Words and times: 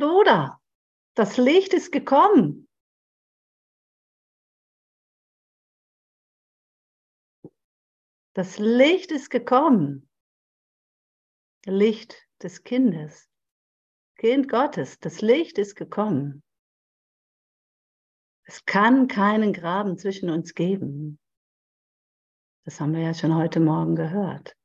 Bruder, 0.00 0.60
das 1.14 1.36
Licht 1.36 1.72
ist 1.74 1.92
gekommen. 1.92 2.66
Das 8.34 8.58
Licht 8.58 9.12
ist 9.12 9.30
gekommen. 9.30 10.08
Licht 11.66 12.26
des 12.42 12.62
Kindes. 12.64 13.28
Kind 14.16 14.48
Gottes, 14.48 14.98
das 15.00 15.20
Licht 15.20 15.58
ist 15.58 15.76
gekommen. 15.76 16.42
Es 18.44 18.64
kann 18.64 19.08
keinen 19.08 19.52
Graben 19.52 19.98
zwischen 19.98 20.30
uns 20.30 20.54
geben. 20.54 21.20
Das 22.64 22.80
haben 22.80 22.94
wir 22.94 23.02
ja 23.02 23.14
schon 23.14 23.34
heute 23.34 23.60
Morgen 23.60 23.94
gehört. 23.94 24.56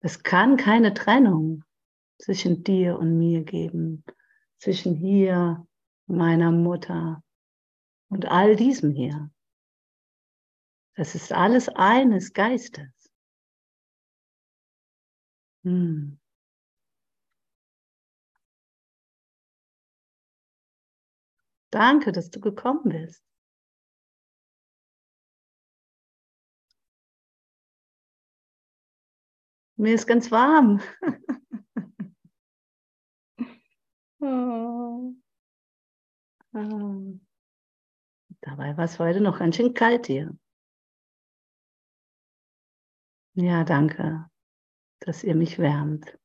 Es 0.00 0.22
kann 0.22 0.56
keine 0.56 0.92
Trennung 0.92 1.64
zwischen 2.18 2.64
dir 2.64 2.98
und 2.98 3.18
mir 3.18 3.42
geben, 3.42 4.04
zwischen 4.58 4.94
hier, 4.94 5.66
meiner 6.06 6.50
Mutter 6.52 7.22
und 8.08 8.26
all 8.26 8.56
diesem 8.56 8.92
hier. 8.92 9.30
Das 10.96 11.14
ist 11.14 11.32
alles 11.32 11.68
eines 11.68 12.32
Geistes. 12.32 13.10
Hm. 15.64 16.18
Danke, 21.70 22.12
dass 22.12 22.30
du 22.30 22.38
gekommen 22.40 22.84
bist. 22.84 23.24
Mir 29.76 29.94
ist 29.94 30.06
ganz 30.06 30.30
warm. 30.30 30.80
oh. 34.24 35.14
Oh. 36.54 37.20
Dabei 38.40 38.76
war 38.76 38.84
es 38.84 38.98
heute 38.98 39.20
noch 39.20 39.38
ganz 39.38 39.56
schön 39.56 39.74
kalt 39.74 40.06
hier. 40.06 40.36
Ja, 43.36 43.64
danke, 43.64 44.28
dass 45.00 45.24
ihr 45.24 45.34
mich 45.34 45.58
wärmt. 45.58 46.18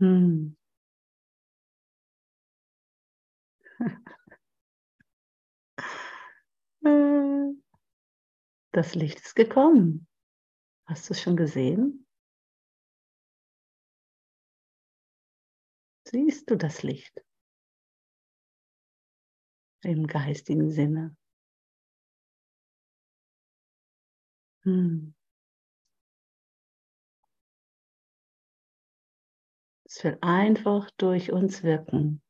Hm. 0.00 0.56
Das 8.72 8.94
Licht 8.94 9.20
ist 9.20 9.34
gekommen. 9.34 10.06
Hast 10.84 11.08
du 11.08 11.14
es 11.14 11.22
schon 11.22 11.34
gesehen? 11.34 12.05
Siehst 16.08 16.48
du 16.50 16.56
das 16.56 16.84
Licht? 16.84 17.24
Im 19.82 20.06
geistigen 20.06 20.70
Sinne. 20.70 21.16
Hm. 24.62 25.14
Es 29.84 30.04
will 30.04 30.16
einfach 30.20 30.90
durch 30.96 31.32
uns 31.32 31.64
wirken. 31.64 32.22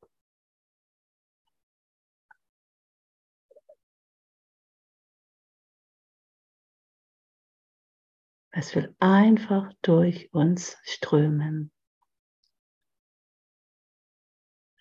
Es 8.52 8.74
will 8.74 8.96
einfach 9.00 9.70
durch 9.82 10.32
uns 10.32 10.78
strömen. 10.82 11.70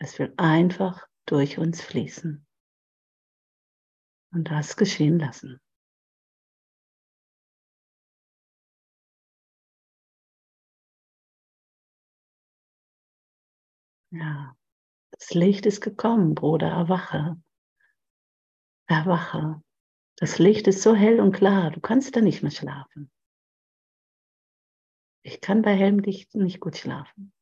Es 0.05 0.19
will 0.19 0.31
einfach 0.38 1.07
durch 1.25 1.57
uns 1.57 1.81
fließen. 1.81 2.45
Und 4.31 4.51
das 4.51 4.77
geschehen 4.77 5.17
lassen. 5.17 5.59
Ja, 14.11 14.55
das 15.09 15.33
Licht 15.33 15.65
ist 15.65 15.81
gekommen, 15.81 16.35
Bruder, 16.35 16.67
erwache. 16.67 17.41
Erwache. 18.85 19.63
Das 20.17 20.38
Licht 20.38 20.67
ist 20.67 20.83
so 20.83 20.94
hell 20.94 21.19
und 21.19 21.31
klar, 21.31 21.71
du 21.71 21.81
kannst 21.81 22.15
da 22.15 22.21
nicht 22.21 22.44
mehr 22.44 22.51
schlafen. 22.51 23.09
Ich 25.23 25.41
kann 25.41 25.63
bei 25.63 25.75
hellem 25.75 25.97
Licht 25.97 26.35
nicht 26.35 26.59
gut 26.59 26.77
schlafen. 26.77 27.34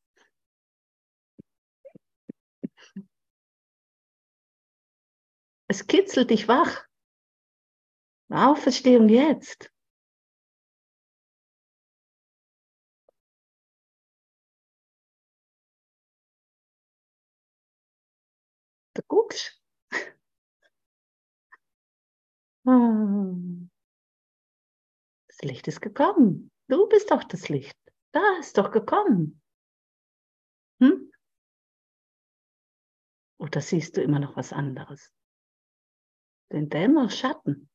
Es 5.73 5.88
kitzelt 5.88 6.29
dich 6.29 6.47
wach. 6.47 6.85
Auferstehung 8.29 9.09
jetzt. 9.09 9.72
Du 18.94 19.01
guckst. 19.07 19.59
Ah. 22.67 23.34
Das 25.28 25.41
Licht 25.41 25.67
ist 25.67 25.81
gekommen. 25.81 26.51
Du 26.67 26.88
bist 26.88 27.09
doch 27.09 27.23
das 27.23 27.50
Licht. 27.50 27.78
Da 28.11 28.22
ist 28.40 28.59
doch 28.59 28.69
gekommen. 28.69 29.41
Hm? 30.79 31.11
Oder 33.40 33.59
siehst 33.59 33.97
du 33.97 34.03
immer 34.03 34.19
noch 34.19 34.38
was 34.38 34.53
anderes? 34.53 35.11
Den 36.53 36.69
dennoch 36.69 37.09
Schatten. 37.09 37.68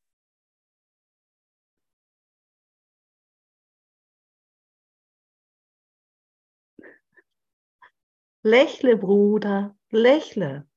Lächle, 8.44 8.96
Bruder, 8.96 9.76
lächle. 9.90 10.68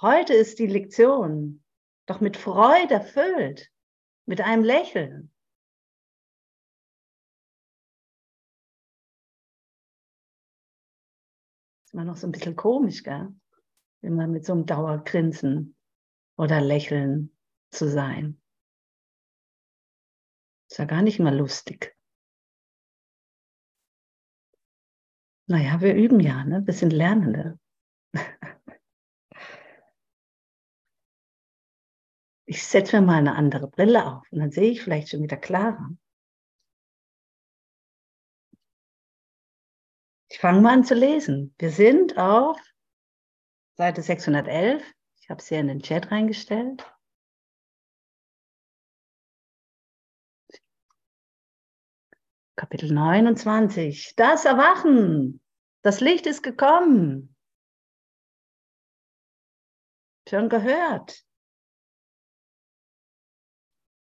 Heute 0.00 0.34
ist 0.34 0.60
die 0.60 0.68
Lektion 0.68 1.64
doch 2.06 2.20
mit 2.20 2.36
Freude 2.36 2.94
erfüllt, 2.94 3.72
mit 4.24 4.40
einem 4.40 4.62
Lächeln. 4.62 5.32
ist 11.84 11.94
immer 11.94 12.04
noch 12.04 12.16
so 12.16 12.28
ein 12.28 12.32
bisschen 12.32 12.54
komisch, 12.54 13.02
gell? 13.02 13.34
Immer 14.06 14.28
mit 14.28 14.46
so 14.46 14.52
einem 14.52 14.66
Dauergrinsen 14.66 15.76
oder 16.38 16.60
Lächeln 16.60 17.36
zu 17.72 17.88
sein. 17.88 18.40
Ist 20.70 20.78
ja 20.78 20.84
gar 20.84 21.02
nicht 21.02 21.18
mal 21.18 21.36
lustig. 21.36 21.92
Naja, 25.48 25.80
wir 25.80 25.96
üben 25.96 26.20
ja, 26.20 26.44
ne? 26.44 26.64
Wir 26.64 26.72
sind 26.72 26.92
Lernende. 26.92 27.58
ich 32.46 32.64
setze 32.64 33.00
mir 33.00 33.06
mal 33.06 33.18
eine 33.18 33.34
andere 33.34 33.66
Brille 33.66 34.06
auf 34.06 34.30
und 34.30 34.38
dann 34.38 34.52
sehe 34.52 34.70
ich 34.70 34.82
vielleicht 34.82 35.08
schon 35.08 35.24
wieder 35.24 35.36
klarer. 35.36 35.90
Ich 40.30 40.38
fange 40.38 40.60
mal 40.60 40.74
an 40.74 40.84
zu 40.84 40.94
lesen. 40.94 41.56
Wir 41.58 41.70
sind 41.72 42.16
auf 42.16 42.60
Seite 43.76 44.00
611. 44.00 44.82
Ich 45.20 45.28
habe 45.28 45.40
es 45.40 45.48
hier 45.48 45.60
in 45.60 45.68
den 45.68 45.80
Chat 45.80 46.10
reingestellt. 46.10 46.90
Kapitel 52.56 52.90
29. 52.90 54.14
Das 54.16 54.46
Erwachen. 54.46 55.42
Das 55.82 56.00
Licht 56.00 56.24
ist 56.24 56.42
gekommen. 56.42 57.36
Schon 60.26 60.48
gehört. 60.48 61.22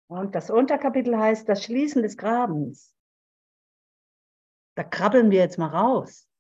Und 0.08 0.34
das 0.34 0.50
Unterkapitel 0.50 1.16
heißt 1.16 1.48
das 1.48 1.64
Schließen 1.64 2.02
des 2.02 2.18
Grabens. 2.18 2.96
Da 4.76 4.84
krabbeln 4.84 5.30
wir 5.30 5.40
jetzt 5.40 5.60
mal 5.60 5.68
raus. 5.68 6.31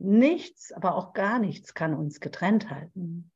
Nichts, 0.00 0.72
aber 0.72 0.96
auch 0.96 1.12
gar 1.12 1.38
nichts 1.38 1.74
kann 1.74 1.94
uns 1.94 2.18
getrennt 2.20 2.70
halten. 2.70 3.30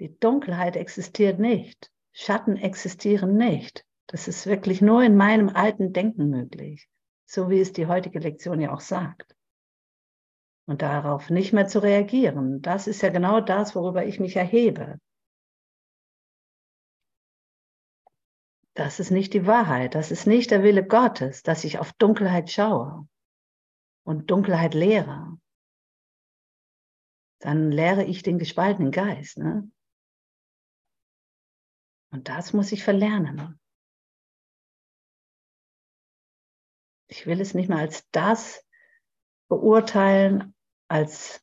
Die 0.00 0.18
Dunkelheit 0.18 0.74
existiert 0.76 1.38
nicht. 1.38 1.90
Schatten 2.12 2.56
existieren 2.56 3.36
nicht. 3.36 3.84
Das 4.06 4.26
ist 4.26 4.46
wirklich 4.46 4.80
nur 4.80 5.02
in 5.02 5.16
meinem 5.16 5.50
alten 5.50 5.92
Denken 5.92 6.30
möglich, 6.30 6.88
so 7.26 7.50
wie 7.50 7.60
es 7.60 7.74
die 7.74 7.86
heutige 7.86 8.20
Lektion 8.20 8.60
ja 8.60 8.72
auch 8.72 8.80
sagt. 8.80 9.36
und 10.66 10.82
darauf 10.82 11.30
nicht 11.30 11.52
mehr 11.52 11.66
zu 11.66 11.80
reagieren. 11.80 12.60
Das 12.62 12.86
ist 12.86 13.02
ja 13.02 13.10
genau 13.10 13.40
das, 13.40 13.74
worüber 13.74 14.04
ich 14.04 14.20
mich 14.20 14.36
erhebe. 14.36 14.98
Das 18.76 19.00
ist 19.00 19.10
nicht 19.10 19.32
die 19.32 19.46
Wahrheit, 19.46 19.94
das 19.94 20.10
ist 20.10 20.26
nicht 20.26 20.50
der 20.50 20.62
Wille 20.62 20.86
Gottes, 20.86 21.42
dass 21.42 21.64
ich 21.64 21.78
auf 21.78 21.94
Dunkelheit 21.94 22.50
schaue 22.50 23.08
und 24.04 24.30
Dunkelheit 24.30 24.74
lehre. 24.74 25.38
Dann 27.40 27.70
lehre 27.70 28.04
ich 28.04 28.22
den 28.22 28.38
gespaltenen 28.38 28.90
Geist. 28.90 29.38
Ne? 29.38 29.70
Und 32.12 32.28
das 32.28 32.52
muss 32.52 32.70
ich 32.70 32.84
verlernen. 32.84 33.58
Ich 37.08 37.24
will 37.26 37.40
es 37.40 37.54
nicht 37.54 37.70
mehr 37.70 37.78
als 37.78 38.06
das 38.10 38.62
beurteilen, 39.48 40.54
als 40.88 41.42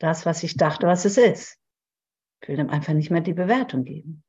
das, 0.00 0.26
was 0.26 0.42
ich 0.42 0.58
dachte, 0.58 0.86
was 0.86 1.06
es 1.06 1.16
ist. 1.16 1.58
Ich 2.42 2.48
will 2.48 2.56
dem 2.56 2.68
einfach 2.68 2.92
nicht 2.92 3.10
mehr 3.10 3.22
die 3.22 3.32
Bewertung 3.32 3.84
geben. 3.84 4.22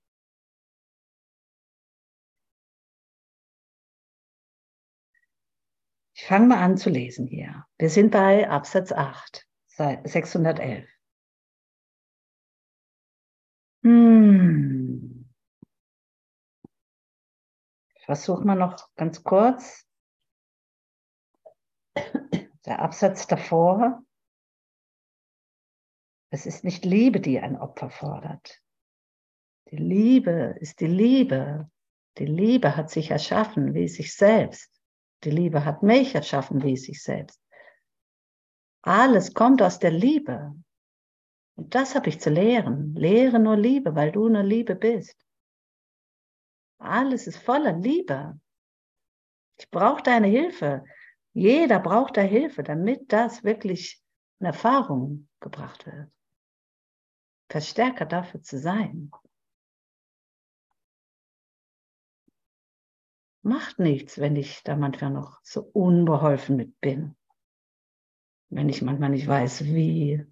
Ich 6.23 6.27
fange 6.29 6.47
mal 6.47 6.63
an 6.63 6.77
zu 6.77 6.89
lesen 6.89 7.27
hier. 7.27 7.65
Wir 7.77 7.89
sind 7.89 8.11
bei 8.11 8.49
Absatz 8.49 8.93
8, 8.93 9.45
611. 9.67 10.87
Hm. 13.83 15.29
Ich 17.95 18.05
versuche 18.05 18.45
mal 18.45 18.55
noch 18.55 18.95
ganz 18.95 19.21
kurz 19.25 19.85
der 22.65 22.79
Absatz 22.79 23.27
davor, 23.27 24.01
es 26.29 26.45
ist 26.45 26.63
nicht 26.63 26.85
Liebe, 26.85 27.19
die 27.19 27.41
ein 27.41 27.57
Opfer 27.57 27.89
fordert. 27.89 28.61
Die 29.71 29.75
Liebe 29.75 30.55
ist 30.61 30.79
die 30.79 30.87
Liebe. 30.87 31.69
Die 32.17 32.27
Liebe 32.27 32.77
hat 32.77 32.89
sich 32.89 33.11
erschaffen 33.11 33.73
wie 33.73 33.89
sich 33.89 34.15
selbst. 34.15 34.73
Die 35.23 35.31
Liebe 35.31 35.63
hat 35.63 35.83
mich 35.83 36.15
erschaffen 36.15 36.63
wie 36.63 36.77
sich 36.77 37.01
selbst. 37.01 37.41
Alles 38.81 39.33
kommt 39.33 39.61
aus 39.61 39.79
der 39.79 39.91
Liebe. 39.91 40.53
Und 41.55 41.73
das 41.75 41.95
habe 41.95 42.09
ich 42.09 42.19
zu 42.19 42.29
lehren. 42.29 42.93
Lehre 42.95 43.39
nur 43.39 43.55
Liebe, 43.55 43.95
weil 43.95 44.11
du 44.11 44.27
nur 44.27 44.43
Liebe 44.43 44.75
bist. 44.75 45.15
Alles 46.79 47.27
ist 47.27 47.37
voller 47.37 47.73
Liebe. 47.73 48.39
Ich 49.57 49.69
brauche 49.69 50.03
deine 50.03 50.27
Hilfe. 50.27 50.83
Jeder 51.33 51.79
braucht 51.79 52.17
da 52.17 52.21
Hilfe, 52.21 52.63
damit 52.63 53.11
das 53.13 53.43
wirklich 53.43 54.03
in 54.39 54.47
Erfahrung 54.47 55.29
gebracht 55.39 55.85
wird. 55.85 56.11
Verstärker 57.49 58.05
dafür 58.05 58.41
zu 58.41 58.59
sein. 58.59 59.11
Macht 63.45 63.77
nichts, 63.77 64.19
wenn 64.19 64.37
ich 64.37 64.63
da 64.63 64.77
manchmal 64.77 65.11
noch 65.11 65.41
so 65.43 65.69
unbeholfen 65.73 66.55
mit 66.55 66.79
bin. 66.79 67.17
Wenn 68.49 68.69
ich 68.69 68.81
manchmal 68.81 69.09
nicht 69.09 69.27
weiß, 69.27 69.65
wie. 69.65 70.25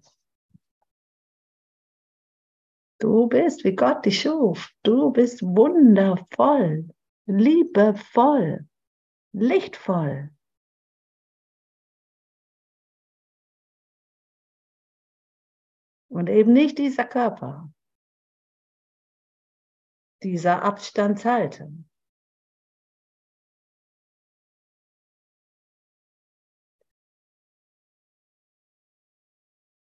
Du 2.98 3.26
bist, 3.26 3.64
wie 3.64 3.74
Gott 3.74 4.06
dich 4.06 4.22
schuf. 4.22 4.72
Du 4.82 5.10
bist 5.10 5.42
wundervoll, 5.42 6.88
liebevoll, 7.26 8.66
lichtvoll. 9.32 10.30
Und 16.08 16.30
eben 16.30 16.54
nicht 16.54 16.78
dieser 16.78 17.04
Körper, 17.04 17.70
dieser 20.22 20.62
Abstandshalten. 20.62 21.91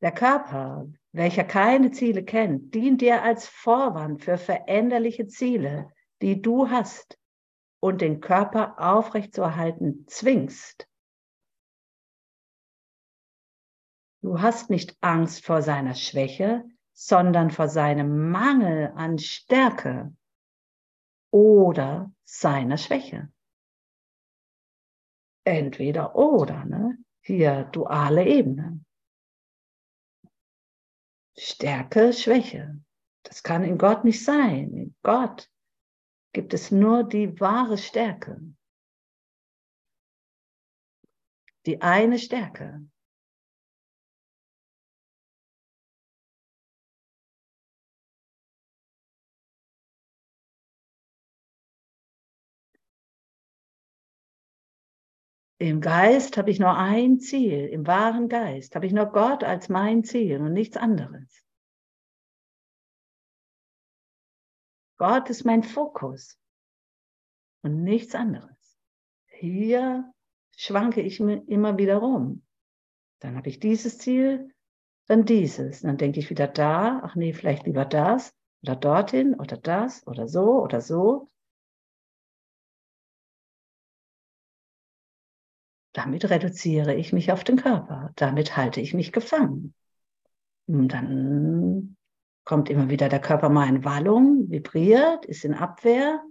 Der 0.01 0.13
Körper, 0.13 0.87
welcher 1.13 1.45
keine 1.45 1.91
Ziele 1.91 2.25
kennt, 2.25 2.75
dient 2.75 3.01
dir 3.01 3.23
als 3.23 3.49
Vorwand 3.49 4.23
für 4.23 4.39
veränderliche 4.39 5.27
Ziele, 5.27 5.93
die 6.23 6.41
du 6.41 6.71
hast 6.71 7.19
und 7.81 8.01
den 8.01 8.21
Körper 8.21 8.79
aufrechtzuerhalten 8.79 10.07
zwingst. 10.07 10.89
Du 14.21 14.41
hast 14.41 14.69
nicht 14.71 14.97
Angst 15.01 15.45
vor 15.45 15.63
seiner 15.63 15.95
Schwäche, 15.95 16.65
sondern 16.93 17.51
vor 17.51 17.69
seinem 17.69 18.31
Mangel 18.31 18.93
an 18.97 19.19
Stärke 19.19 20.13
oder 21.31 22.13
seiner 22.25 22.77
Schwäche. 22.77 23.33
Entweder 25.45 26.17
oder, 26.17 26.65
ne? 26.65 26.99
Hier 27.21 27.65
duale 27.65 28.27
Ebene. 28.27 28.85
Stärke, 31.39 32.13
Schwäche. 32.13 32.81
Das 33.23 33.43
kann 33.43 33.65
in 33.65 33.79
Gott 33.79 34.05
nicht 34.05 34.25
sein. 34.25 34.73
In 34.73 34.97
Gott 35.03 35.51
gibt 36.33 36.53
es 36.53 36.71
nur 36.71 37.05
die 37.05 37.41
wahre 37.41 37.79
Stärke. 37.79 38.41
Die 41.67 41.81
eine 41.81 42.19
Stärke. 42.19 42.89
Im 55.61 55.81
Geist 55.81 56.37
habe 56.37 56.51
ich 56.51 56.61
nur 56.61 56.77
ein 56.77 57.19
Ziel, 57.19 57.67
im 57.67 57.87
wahren 57.87 58.29
Geist 58.29 58.77
habe 58.77 58.87
ich 58.87 58.93
nur 58.93 59.07
Gott 59.07 59.43
als 59.43 59.69
mein 59.69 60.05
Ziel 60.05 60.41
und 60.41 60.53
nichts 60.53 60.77
anderes. 60.77 61.45
Gott 64.99 65.31
ist 65.31 65.45
mein 65.45 65.65
Fokus 65.65 66.39
und 67.63 67.83
nichts 67.83 68.15
anderes. 68.15 68.79
Hier 69.27 70.13
schwanke 70.57 71.01
ich 71.01 71.21
mir 71.21 71.43
immer 71.49 71.77
wieder 71.79 71.97
rum. 71.97 72.45
Dann 73.21 73.37
habe 73.37 73.49
ich 73.49 73.59
dieses 73.59 73.99
Ziel, 73.99 74.53
dann 75.07 75.25
dieses. 75.25 75.81
Dann 75.81 75.97
denke 75.97 76.21
ich 76.21 76.31
wieder 76.31 76.47
da, 76.47 77.01
ach 77.03 77.17
nee, 77.17 77.33
vielleicht 77.33 77.67
lieber 77.67 77.85
das 77.85 78.33
oder 78.63 78.77
dorthin 78.77 79.35
oder 79.35 79.57
das 79.57 80.07
oder 80.07 80.29
so 80.29 80.63
oder 80.63 80.81
so. 80.81 81.31
Damit 85.99 86.31
reduziere 86.31 86.95
ich 86.95 87.13
mich 87.13 87.33
auf 87.33 87.43
den 87.43 87.57
Körper. 87.57 88.13
Damit 88.15 88.57
halte 88.57 88.81
ich 88.81 88.95
mich 88.95 89.11
gefangen. 89.11 89.75
Und 90.69 90.93
dann 90.93 91.97
kommt 92.45 92.71
immer 92.71 92.89
wieder 92.89 93.09
der 93.09 93.21
Körper 93.21 93.49
mal 93.49 93.69
in 93.69 93.85
Wallung, 93.85 94.49
vibriert, 94.49 95.27
ist 95.27 95.45
in 95.45 95.55
Abwehr, 95.55 96.23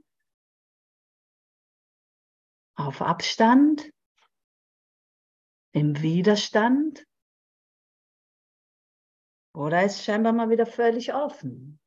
auf 2.76 3.02
Abstand, 3.02 3.92
im 5.74 6.02
Widerstand 6.02 7.06
oder 9.54 9.84
ist 9.84 10.02
scheinbar 10.02 10.32
mal 10.32 10.50
wieder 10.50 10.66
völlig 10.66 11.14
offen. 11.14 11.78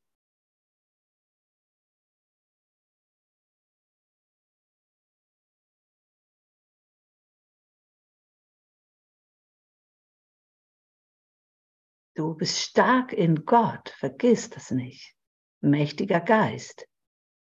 Du 12.20 12.34
bist 12.34 12.58
stark 12.58 13.14
in 13.14 13.46
Gott, 13.46 13.94
vergiss 13.96 14.50
das 14.50 14.70
nicht. 14.70 15.16
Mächtiger 15.62 16.20
Geist, 16.20 16.86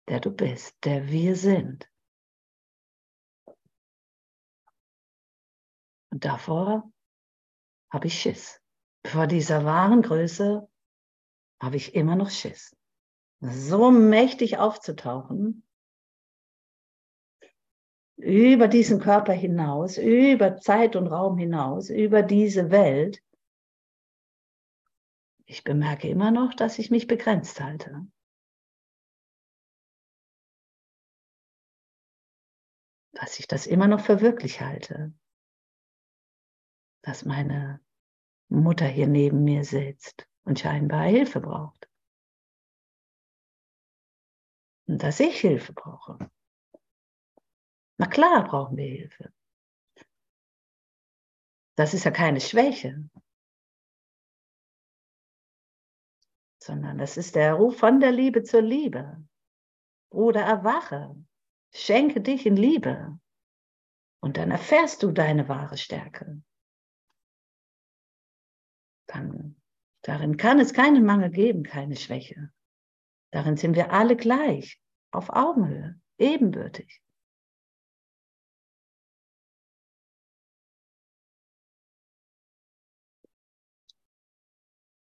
der 0.08 0.20
du 0.20 0.30
bist, 0.30 0.76
der 0.86 1.08
wir 1.08 1.36
sind. 1.36 1.90
Und 6.12 6.24
davor 6.24 6.88
habe 7.92 8.06
ich 8.06 8.22
Schiss. 8.22 8.62
Vor 9.08 9.26
dieser 9.26 9.66
wahren 9.66 10.04
Größe 10.04 10.70
habe 11.60 11.76
ich 11.76 11.96
immer 11.96 12.16
noch 12.16 12.30
Schiss. 12.30 12.78
So 13.40 13.90
mächtig 13.90 14.60
aufzutauchen, 14.60 15.68
über 18.18 18.68
diesen 18.68 19.00
Körper 19.00 19.34
hinaus, 19.34 19.98
über 19.98 20.58
Zeit 20.58 20.96
und 20.96 21.08
Raum 21.08 21.40
hinaus, 21.40 21.90
über 21.90 22.22
diese 22.22 22.70
Welt, 22.70 23.20
ich 25.50 25.64
bemerke 25.64 26.08
immer 26.08 26.30
noch, 26.30 26.54
dass 26.54 26.78
ich 26.78 26.92
mich 26.92 27.08
begrenzt 27.08 27.60
halte. 27.60 28.06
Dass 33.14 33.40
ich 33.40 33.48
das 33.48 33.66
immer 33.66 33.88
noch 33.88 34.00
für 34.00 34.22
wirklich 34.22 34.62
halte. 34.62 35.14
dass 37.02 37.26
meine 37.26 37.80
Mutter 38.50 38.86
hier 38.86 39.08
neben 39.08 39.44
mir 39.44 39.64
sitzt 39.64 40.28
und 40.44 40.60
scheinbar 40.60 41.06
Hilfe 41.06 41.40
braucht. 41.40 41.90
Und 44.88 45.02
dass 45.02 45.20
ich 45.20 45.40
Hilfe 45.40 45.74
brauche. 45.74 46.20
Na 47.98 48.06
klar 48.06 48.44
brauchen 48.44 48.78
wir 48.78 48.86
Hilfe. 48.86 49.34
Das 51.76 51.94
ist 51.94 52.04
ja 52.04 52.12
keine 52.12 52.42
Schwäche, 52.42 53.10
sondern 56.60 56.98
das 56.98 57.18
ist 57.18 57.36
der 57.36 57.54
Ruf 57.54 57.78
von 57.78 58.00
der 58.00 58.12
Liebe 58.12 58.44
zur 58.44 58.62
Liebe. 58.62 59.24
Bruder, 60.12 60.42
erwache, 60.42 61.16
schenke 61.74 62.22
dich 62.22 62.46
in 62.46 62.56
Liebe 62.56 63.20
und 64.22 64.38
dann 64.38 64.52
erfährst 64.52 65.04
du 65.04 65.12
deine 65.12 65.48
wahre 65.48 65.78
Stärke. 65.78 66.42
Dann, 69.08 69.56
darin 70.04 70.38
kann 70.38 70.60
es 70.60 70.74
keinen 70.74 71.06
Mangel 71.06 71.32
geben, 71.32 71.64
keine 71.64 71.96
Schwäche. 71.96 72.52
Darin 73.32 73.58
sind 73.58 73.76
wir 73.76 73.92
alle 73.92 74.16
gleich, 74.16 74.82
auf 75.12 75.30
Augenhöhe, 75.30 76.00
ebenbürtig. 76.18 77.02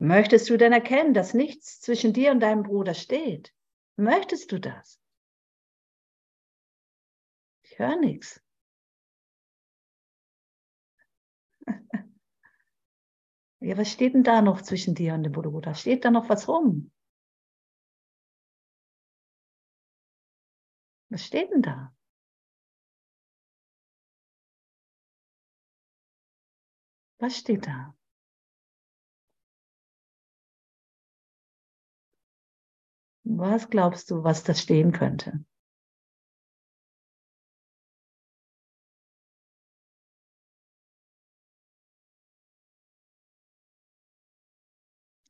Möchtest 0.01 0.49
du 0.49 0.57
denn 0.57 0.73
erkennen, 0.73 1.13
dass 1.13 1.33
nichts 1.33 1.79
zwischen 1.79 2.11
dir 2.11 2.31
und 2.31 2.41
deinem 2.41 2.63
Bruder 2.63 2.93
steht? 2.93 3.53
Möchtest 3.97 4.51
du 4.51 4.59
das? 4.59 4.99
Ich 7.63 7.79
höre 7.79 7.95
nichts. 7.95 8.41
Ja, 13.61 13.77
was 13.77 13.89
steht 13.89 14.13
denn 14.15 14.23
da 14.23 14.41
noch 14.41 14.61
zwischen 14.63 14.95
dir 14.95 15.13
und 15.13 15.23
dem 15.23 15.31
Bruder? 15.31 15.73
Steht 15.73 16.03
da 16.03 16.11
noch 16.11 16.27
was 16.27 16.49
rum? 16.49 16.91
Was 21.09 21.23
steht 21.25 21.51
denn 21.51 21.61
da? 21.61 21.93
Was 27.19 27.37
steht 27.37 27.65
da? 27.67 27.95
Was 33.31 33.69
glaubst 33.69 34.09
du, 34.09 34.23
was 34.23 34.43
das 34.43 34.59
stehen 34.59 34.91
könnte? 34.91 35.45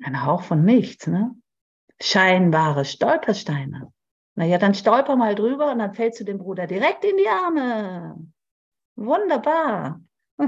Ein 0.02 0.26
Hauch 0.26 0.44
von 0.44 0.64
nichts, 0.64 1.08
ne? 1.08 1.36
Scheinbare 2.02 2.86
Stolpersteine. 2.86 3.92
Naja, 4.36 4.58
dann 4.58 4.74
stolper 4.74 5.18
mal 5.18 5.36
drüber 5.36 5.74
und 5.74 5.80
dann 5.80 5.94
fällst 5.94 6.22
du 6.22 6.24
dem 6.24 6.38
Bruder 6.38 6.68
direkt 6.68 7.04
in 7.04 7.18
die 7.18 7.28
Arme. 7.28 8.26
Wunderbar. 8.96 10.02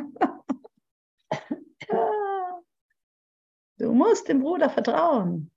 du 3.78 3.92
musst 3.92 4.30
dem 4.30 4.40
Bruder 4.40 4.70
vertrauen. 4.70 5.52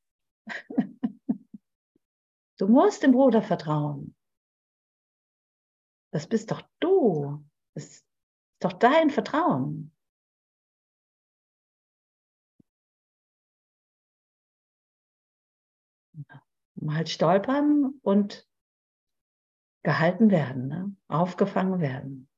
Du 2.59 2.69
musst 2.69 3.03
dem 3.03 3.13
Bruder 3.13 3.43
vertrauen. 3.43 4.15
Das 6.13 6.29
bist 6.29 6.53
doch 6.53 6.63
du. 6.79 7.45
Das 7.75 7.85
ist 7.85 8.07
doch 8.61 8.73
dein 8.73 9.11
Vertrauen. 9.11 9.91
Mal 16.77 17.07
stolpern 17.07 17.99
und 18.03 18.49
gehalten 19.83 20.31
werden, 20.31 20.69
ne? 20.69 20.97
aufgefangen 21.09 21.81
werden. 21.81 22.29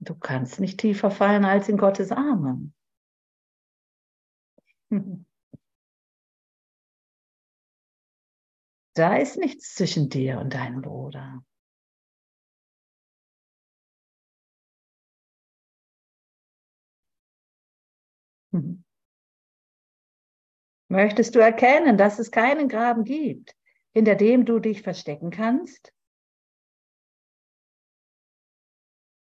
Du 0.00 0.14
kannst 0.18 0.60
nicht 0.60 0.80
tiefer 0.80 1.10
fallen 1.10 1.44
als 1.44 1.68
in 1.68 1.76
Gottes 1.76 2.10
Arme. 2.10 2.72
Da 8.94 9.16
ist 9.16 9.36
nichts 9.36 9.74
zwischen 9.74 10.10
dir 10.10 10.38
und 10.38 10.54
deinem 10.54 10.80
Bruder. 10.80 11.42
Möchtest 20.88 21.34
du 21.34 21.38
erkennen, 21.38 21.96
dass 21.96 22.18
es 22.18 22.30
keinen 22.30 22.68
Graben 22.68 23.04
gibt, 23.04 23.56
hinter 23.94 24.14
dem 24.14 24.44
du 24.44 24.58
dich 24.58 24.82
verstecken 24.82 25.30
kannst? 25.30 25.94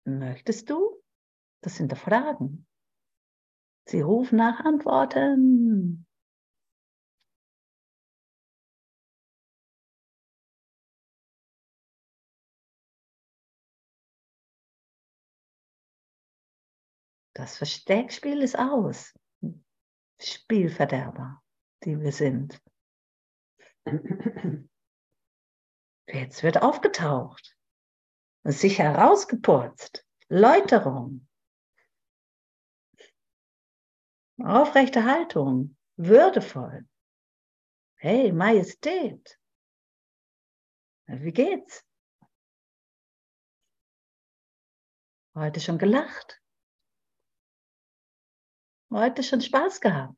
Möchtest 0.06 0.70
du? 0.70 1.02
Das 1.62 1.76
sind 1.76 1.92
die 1.92 1.96
Fragen. 1.96 2.66
Sie 3.88 4.00
rufen 4.00 4.36
nach 4.36 4.60
Antworten. 4.60 6.06
Das 17.34 17.58
Versteckspiel 17.58 18.42
ist 18.42 18.58
aus. 18.58 19.14
Spielverderber, 20.18 21.42
die 21.84 22.00
wir 22.00 22.10
sind. 22.10 22.60
Jetzt 26.08 26.42
wird 26.42 26.62
aufgetaucht, 26.62 27.56
sich 28.42 28.78
herausgeputzt, 28.78 30.04
Läuterung. 30.28 31.25
Aufrechte 34.38 35.04
Haltung, 35.04 35.76
würdevoll. 35.96 36.86
Hey, 37.96 38.32
Majestät. 38.32 39.38
Wie 41.06 41.32
geht's? 41.32 41.84
Heute 45.34 45.60
schon 45.60 45.78
gelacht? 45.78 46.40
Heute 48.90 49.22
schon 49.22 49.40
Spaß 49.40 49.80
gehabt? 49.80 50.16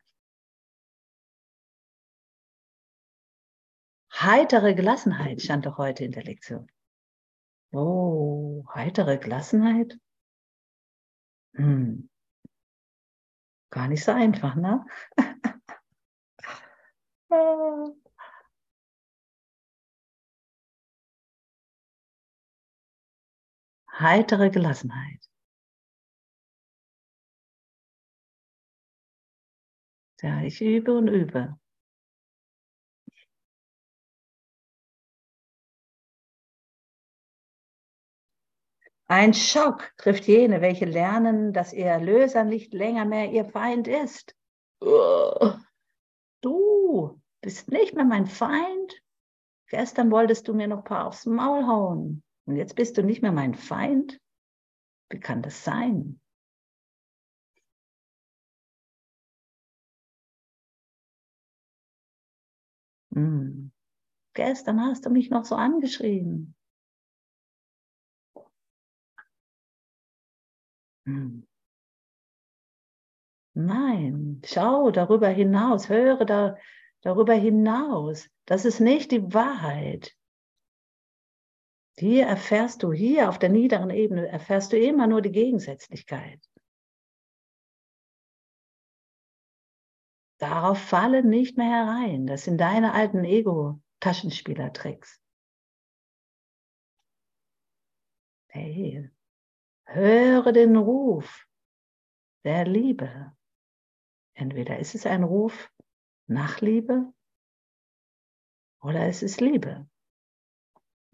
Heitere 4.12 4.74
Gelassenheit 4.74 5.42
stand 5.42 5.66
doch 5.66 5.78
heute 5.78 6.04
in 6.04 6.12
der 6.12 6.24
Lektion. 6.24 6.68
Oh, 7.72 8.64
heitere 8.74 9.18
Gelassenheit? 9.18 9.96
Hm. 11.54 12.08
Gar 13.70 13.88
nicht 13.88 14.04
so 14.04 14.12
einfach, 14.12 14.54
ne? 14.56 14.84
Heitere 23.98 24.48
Gelassenheit. 24.50 25.28
Ja, 30.22 30.42
ich 30.42 30.60
übe 30.60 30.92
und 30.96 31.08
übe. 31.08 31.58
Ein 39.10 39.32
Schock 39.32 39.94
trifft 39.96 40.26
jene, 40.26 40.60
welche 40.60 40.84
lernen, 40.84 41.54
dass 41.54 41.72
ihr 41.72 41.86
Erlöser 41.86 42.44
nicht 42.44 42.74
länger 42.74 43.06
mehr 43.06 43.30
ihr 43.30 43.46
Feind 43.46 43.88
ist. 43.88 44.36
Du 46.42 47.18
bist 47.40 47.70
nicht 47.70 47.94
mehr 47.94 48.04
mein 48.04 48.26
Feind. 48.26 49.02
Gestern 49.68 50.10
wolltest 50.10 50.46
du 50.46 50.52
mir 50.52 50.68
noch 50.68 50.78
ein 50.78 50.84
paar 50.84 51.06
aufs 51.06 51.24
Maul 51.24 51.66
hauen. 51.66 52.22
Und 52.44 52.56
jetzt 52.56 52.76
bist 52.76 52.98
du 52.98 53.02
nicht 53.02 53.22
mehr 53.22 53.32
mein 53.32 53.54
Feind. 53.54 54.20
Wie 55.08 55.20
kann 55.20 55.40
das 55.40 55.64
sein? 55.64 56.20
Hm. 63.14 63.72
Gestern 64.34 64.82
hast 64.82 65.06
du 65.06 65.10
mich 65.10 65.30
noch 65.30 65.46
so 65.46 65.54
angeschrien. 65.54 66.54
Nein, 73.54 74.40
schau 74.44 74.90
darüber 74.90 75.28
hinaus, 75.28 75.88
höre 75.88 76.24
da, 76.24 76.56
darüber 77.00 77.34
hinaus. 77.34 78.28
Das 78.44 78.64
ist 78.64 78.80
nicht 78.80 79.10
die 79.10 79.34
Wahrheit. 79.34 80.14
Hier 81.96 82.26
erfährst 82.26 82.82
du, 82.82 82.92
hier 82.92 83.28
auf 83.28 83.38
der 83.38 83.48
niederen 83.48 83.90
Ebene, 83.90 84.28
erfährst 84.28 84.72
du 84.72 84.78
immer 84.78 85.06
nur 85.06 85.20
die 85.20 85.32
Gegensätzlichkeit. 85.32 86.40
Darauf 90.38 90.78
falle 90.78 91.24
nicht 91.24 91.56
mehr 91.56 91.86
herein. 91.86 92.26
Das 92.26 92.44
sind 92.44 92.58
deine 92.58 92.92
alten 92.94 93.24
Ego-Taschenspielertricks. 93.24 95.20
Hey, 98.46 99.10
höre 99.88 100.52
den 100.52 100.76
Ruf 100.76 101.46
der 102.44 102.66
Liebe. 102.66 103.32
Entweder 104.34 104.78
ist 104.78 104.94
es 104.94 105.06
ein 105.06 105.24
Ruf 105.24 105.70
nach 106.28 106.60
Liebe 106.60 107.12
oder 108.80 109.06
es 109.06 109.22
ist 109.22 109.40
Liebe. 109.40 109.88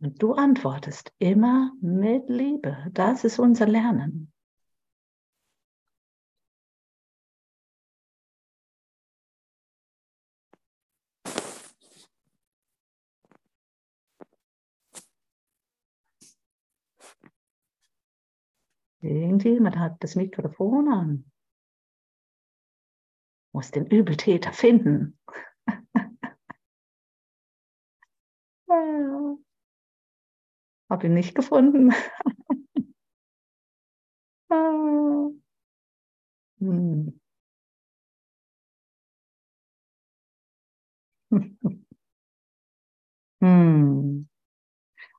Und 0.00 0.22
du 0.22 0.34
antwortest 0.34 1.14
immer 1.18 1.72
mit 1.80 2.28
Liebe. 2.28 2.88
Das 2.92 3.24
ist 3.24 3.38
unser 3.38 3.66
Lernen. 3.66 4.33
Irgendjemand 19.04 19.76
hat 19.76 19.96
das 20.00 20.16
Mikrofon 20.16 20.88
an. 20.88 21.30
Muss 23.52 23.70
den 23.70 23.86
Übeltäter 23.86 24.52
finden. 24.52 25.18
Habe 30.90 31.06
ihn 31.06 31.14
nicht 31.14 31.34
gefunden. 31.34 31.94
hm. 34.50 35.40
hm. 43.40 44.24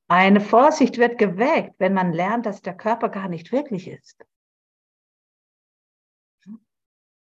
Eine 0.08 0.40
Vorsicht 0.40 0.98
wird 0.98 1.18
geweckt, 1.18 1.80
wenn 1.80 1.94
man 1.94 2.14
lernt, 2.14 2.46
dass 2.46 2.62
der 2.62 2.78
Körper 2.78 3.10
gar 3.10 3.28
nicht 3.28 3.52
wirklich 3.52 3.88
ist. 3.88 4.24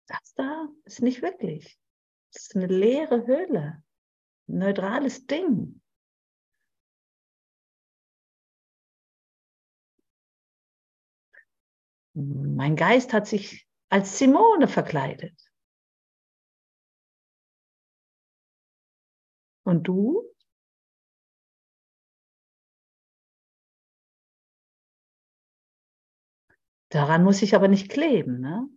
Das 0.09 0.35
da 0.35 0.69
ist 0.85 1.03
nicht 1.03 1.23
wirklich. 1.23 1.79
Das 2.33 2.43
ist 2.43 2.57
eine 2.57 2.67
leere 2.67 3.27
Höhle, 3.27 3.83
ein 4.49 4.59
neutrales 4.59 5.27
Ding. 5.27 5.81
Mein 12.15 12.77
Geist 12.77 13.13
hat 13.13 13.27
sich 13.27 13.69
als 13.91 14.19
Simone 14.19 14.69
verkleidet. 14.69 15.35
Und 19.65 19.85
du? 19.85 20.36
Daran 26.97 27.25
muss 27.25 27.43
ich 27.43 27.55
aber 27.55 27.69
nicht 27.69 27.91
kleben. 27.91 28.41
Ne? 28.41 28.71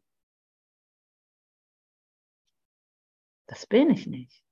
Das 3.48 3.66
bin 3.66 3.90
ich 3.90 4.08
nicht. 4.08 4.44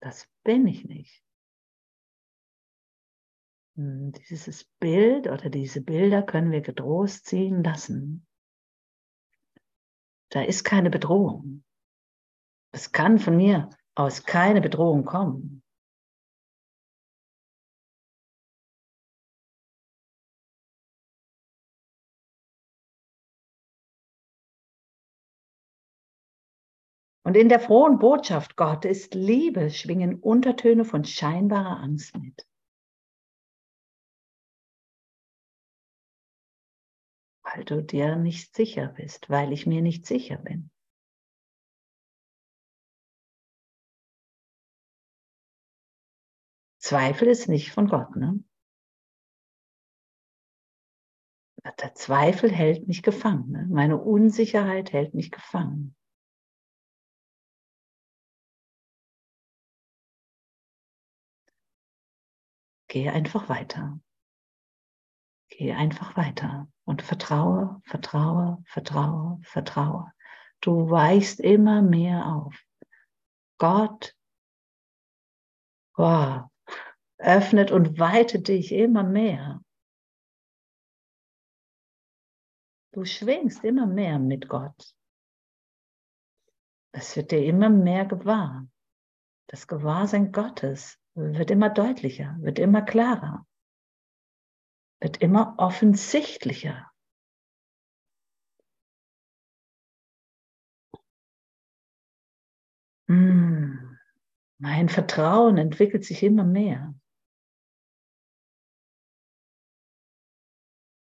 Das 0.00 0.28
bin 0.42 0.66
ich 0.66 0.84
nicht. 0.86 1.22
Hm, 3.76 4.10
dieses 4.10 4.64
Bild 4.80 5.28
oder 5.28 5.48
diese 5.48 5.80
Bilder 5.80 6.24
können 6.24 6.50
wir 6.50 6.62
getrost 6.62 7.26
ziehen 7.26 7.62
lassen. 7.62 8.26
Da 10.30 10.42
ist 10.42 10.64
keine 10.64 10.90
Bedrohung. 10.90 11.62
Es 12.72 12.90
kann 12.90 13.20
von 13.20 13.36
mir 13.36 13.70
aus 13.94 14.24
keine 14.24 14.60
Bedrohung 14.60 15.04
kommen. 15.04 15.63
Und 27.26 27.38
in 27.38 27.48
der 27.48 27.58
frohen 27.58 27.98
Botschaft, 27.98 28.54
Gott 28.54 28.84
ist 28.84 29.14
Liebe, 29.14 29.70
schwingen 29.70 30.20
Untertöne 30.20 30.84
von 30.84 31.04
scheinbarer 31.04 31.80
Angst 31.80 32.14
mit. 32.16 32.46
Weil 37.42 37.64
du 37.64 37.82
dir 37.82 38.16
nicht 38.16 38.54
sicher 38.54 38.88
bist, 38.88 39.30
weil 39.30 39.52
ich 39.52 39.66
mir 39.66 39.80
nicht 39.80 40.06
sicher 40.06 40.36
bin. 40.36 40.70
Zweifel 46.78 47.28
ist 47.28 47.48
nicht 47.48 47.70
von 47.72 47.88
Gott, 47.88 48.14
ne? 48.16 48.44
Der 51.80 51.94
Zweifel 51.94 52.52
hält 52.52 52.86
mich 52.86 53.02
gefangen. 53.02 53.50
Ne? 53.50 53.66
Meine 53.70 53.96
Unsicherheit 53.96 54.92
hält 54.92 55.14
mich 55.14 55.30
gefangen. 55.30 55.96
Gehe 62.94 63.12
einfach 63.12 63.48
weiter. 63.48 63.98
Gehe 65.48 65.76
einfach 65.76 66.16
weiter 66.16 66.68
und 66.84 67.02
vertraue, 67.02 67.82
vertraue, 67.84 68.62
vertraue, 68.68 69.40
vertraue. 69.42 70.12
Du 70.60 70.90
weichst 70.90 71.40
immer 71.40 71.82
mehr 71.82 72.24
auf. 72.24 72.56
Gott 73.58 74.16
wow, 75.96 76.48
öffnet 77.18 77.72
und 77.72 77.98
weitet 77.98 78.46
dich 78.46 78.70
immer 78.70 79.02
mehr. 79.02 79.60
Du 82.92 83.04
schwingst 83.04 83.64
immer 83.64 83.86
mehr 83.86 84.20
mit 84.20 84.48
Gott. 84.48 84.94
Es 86.92 87.16
wird 87.16 87.32
dir 87.32 87.44
immer 87.44 87.70
mehr 87.70 88.04
gewahr. 88.04 88.68
Das 89.48 89.66
Gewahrsein 89.66 90.30
Gottes 90.30 90.96
wird 91.14 91.50
immer 91.50 91.70
deutlicher, 91.70 92.36
wird 92.40 92.58
immer 92.58 92.82
klarer, 92.82 93.46
wird 95.00 95.18
immer 95.18 95.54
offensichtlicher. 95.58 96.90
Hm, 103.08 103.98
mein 104.58 104.88
Vertrauen 104.88 105.58
entwickelt 105.58 106.04
sich 106.04 106.22
immer 106.22 106.44
mehr. 106.44 106.94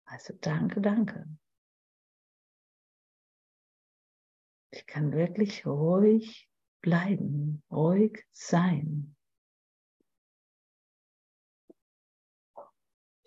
Also 0.06 0.34
danke, 0.40 0.80
danke. 0.80 1.26
Ich 4.72 4.86
kann 4.86 5.12
wirklich 5.12 5.66
ruhig 5.66 6.48
bleiben, 6.80 7.62
ruhig 7.70 8.24
sein. 8.32 9.14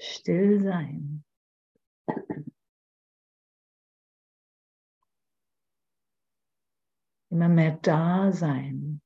Still 0.03 0.61
sein. 0.61 1.23
Immer 7.29 7.49
mehr 7.49 7.77
da 7.81 8.31
sein. 8.31 9.01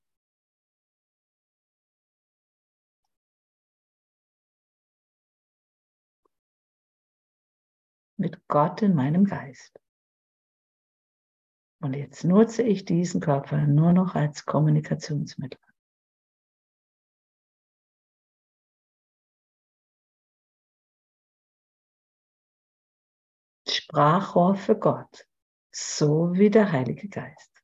Mit 8.19 8.47
Gott 8.47 8.81
in 8.81 8.95
meinem 8.95 9.25
Geist. 9.25 9.79
Und 11.79 11.93
jetzt 11.93 12.23
nutze 12.23 12.63
ich 12.63 12.85
diesen 12.85 13.21
Körper 13.21 13.67
nur 13.67 13.93
noch 13.93 14.15
als 14.15 14.45
Kommunikationsmittel. 14.45 15.59
Sprachrohr 23.97 24.53
für 24.53 24.77
Gott, 24.77 25.27
so 25.71 26.31
wie 26.33 26.51
der 26.51 26.71
Heilige 26.71 27.09
Geist. 27.09 27.63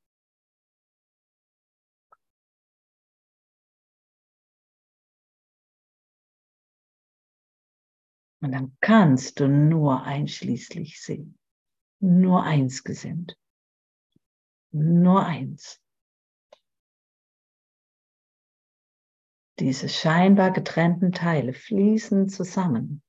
Und 8.41 8.52
dann 8.52 8.76
kannst 8.82 9.39
du 9.39 9.48
nur 9.48 10.02
einschließlich 10.06 11.00
sehen, 11.04 11.38
nur 12.00 12.41
eins 12.41 12.84
gesinnt, 12.84 13.38
nur 14.72 15.24
eins. 15.24 15.80
Diese 19.60 19.88
scheinbar 19.88 20.50
getrennten 20.50 21.12
Teile 21.12 21.54
fließen 21.54 22.28
zusammen. 22.28 23.03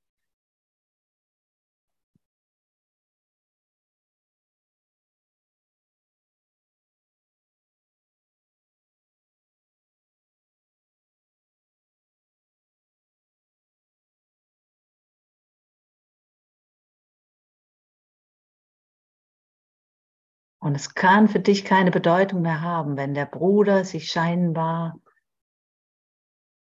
Und 20.64 20.76
es 20.76 20.94
kann 20.94 21.28
für 21.28 21.40
dich 21.40 21.66
keine 21.66 21.90
Bedeutung 21.90 22.40
mehr 22.40 22.62
haben, 22.62 22.96
wenn 22.96 23.12
der 23.12 23.26
Bruder 23.26 23.84
sich 23.84 24.10
scheinbar 24.10 24.98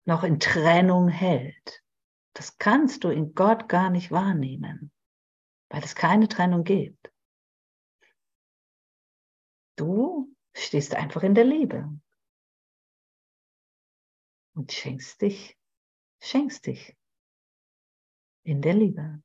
noch 0.05 0.23
in 0.23 0.39
Trennung 0.39 1.09
hält. 1.09 1.83
Das 2.33 2.57
kannst 2.59 3.03
du 3.03 3.09
in 3.09 3.35
Gott 3.35 3.69
gar 3.69 3.91
nicht 3.91 4.13
wahrnehmen, 4.13 4.93
weil 5.71 5.83
es 5.83 5.97
keine 5.97 6.29
Trennung 6.29 6.63
gibt. 6.63 7.13
Du 9.75 10.33
stehst 10.55 10.95
einfach 10.95 11.25
in 11.25 11.35
der 11.35 11.45
Liebe 11.45 11.93
und 14.55 14.71
schenkst 14.71 15.21
dich, 15.21 15.59
schenkst 16.21 16.65
dich 16.65 16.97
in 18.45 18.63
der 18.63 18.75
Liebe. 18.75 19.21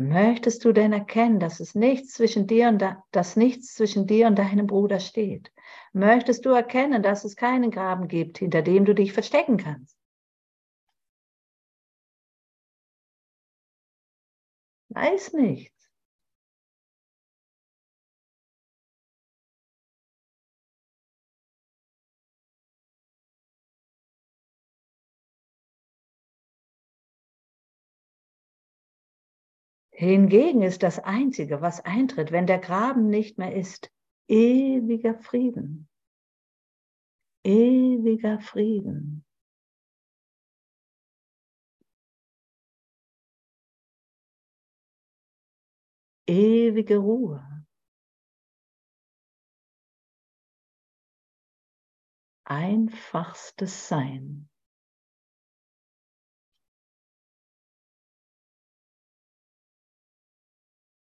Möchtest 0.00 0.64
du 0.64 0.72
denn 0.72 0.92
erkennen, 0.92 1.38
dass 1.38 1.60
es 1.60 1.76
nichts 1.76 2.14
zwischen 2.14 2.48
dir 2.48 2.66
und 2.70 2.78
da, 2.82 3.04
dass 3.12 3.36
nichts 3.36 3.74
zwischen 3.76 4.08
dir 4.08 4.26
und 4.26 4.36
deinem 4.36 4.66
Bruder 4.66 4.98
steht? 4.98 5.52
Möchtest 5.92 6.44
du 6.44 6.48
erkennen, 6.50 7.04
dass 7.04 7.24
es 7.24 7.36
keinen 7.36 7.70
Graben 7.70 8.08
gibt, 8.08 8.38
hinter 8.38 8.62
dem 8.62 8.84
du 8.84 8.94
dich 8.96 9.12
verstecken 9.12 9.58
kannst? 9.58 9.96
Weiß 14.90 15.32
nicht. 15.32 15.72
Hingegen 30.00 30.62
ist 30.62 30.82
das 30.82 30.98
Einzige, 30.98 31.60
was 31.60 31.84
eintritt, 31.84 32.32
wenn 32.32 32.46
der 32.46 32.58
Graben 32.58 33.10
nicht 33.10 33.36
mehr 33.36 33.54
ist, 33.54 33.92
ewiger 34.28 35.14
Frieden. 35.14 35.90
Ewiger 37.44 38.40
Frieden. 38.40 39.26
Ewige 46.26 46.96
Ruhe. 46.96 47.66
Einfachstes 52.46 53.86
Sein. 53.88 54.49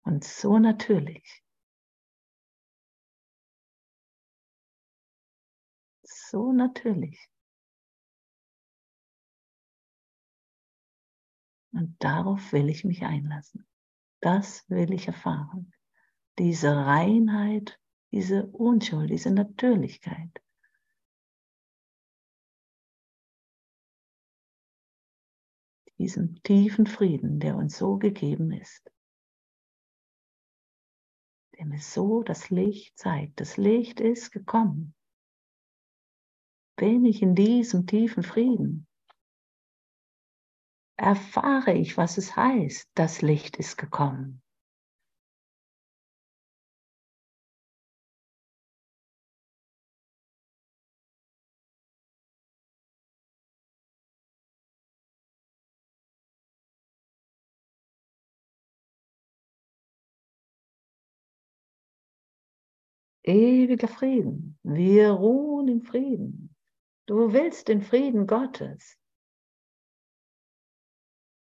Und 0.03 0.23
so 0.23 0.59
natürlich. 0.59 1.41
So 6.03 6.51
natürlich. 6.51 7.29
Und 11.71 11.95
darauf 11.99 12.51
will 12.51 12.69
ich 12.69 12.83
mich 12.83 13.03
einlassen. 13.03 13.65
Das 14.19 14.69
will 14.69 14.93
ich 14.93 15.07
erfahren. 15.07 15.73
Diese 16.37 16.75
Reinheit, 16.75 17.79
diese 18.11 18.47
Unschuld, 18.47 19.09
diese 19.09 19.31
Natürlichkeit. 19.31 20.41
Diesen 25.97 26.41
tiefen 26.43 26.85
Frieden, 26.87 27.39
der 27.39 27.55
uns 27.55 27.77
so 27.77 27.97
gegeben 27.97 28.51
ist 28.51 28.92
der 31.63 31.69
mir 31.69 31.79
so 31.79 32.23
das 32.23 32.49
Licht 32.49 32.97
zeigt. 32.97 33.39
Das 33.39 33.55
Licht 33.55 34.01
ist 34.01 34.31
gekommen. 34.31 34.93
Bin 36.75 37.05
ich 37.05 37.21
in 37.21 37.35
diesem 37.35 37.87
tiefen 37.87 38.21
Frieden? 38.21 38.85
Erfahre 40.97 41.73
ich, 41.73 41.95
was 41.95 42.17
es 42.17 42.35
heißt, 42.35 42.89
das 42.95 43.21
Licht 43.21 43.55
ist 43.55 43.77
gekommen. 43.77 44.42
Ewiger 63.23 63.87
Frieden. 63.87 64.57
Wir 64.63 65.11
ruhen 65.11 65.67
im 65.69 65.81
Frieden. 65.81 66.55
Du 67.05 67.31
willst 67.31 67.67
den 67.69 67.81
Frieden 67.81 68.27
Gottes. 68.27 68.97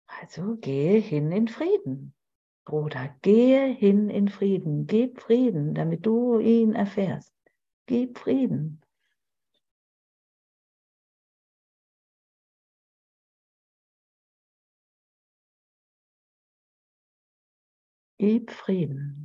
Also 0.07 0.57
gehe 0.57 0.99
hin 0.99 1.31
in 1.31 1.47
Frieden. 1.47 2.13
Bruder, 2.65 3.15
gehe 3.21 3.67
hin 3.67 4.09
in 4.09 4.27
Frieden. 4.27 4.85
Gib 4.85 5.21
Frieden, 5.21 5.73
damit 5.73 6.05
du 6.05 6.39
ihn 6.39 6.73
erfährst. 6.75 7.33
Gib 7.85 8.17
Frieden. 8.17 8.81
Gib 18.17 18.51
Frieden. 18.51 19.20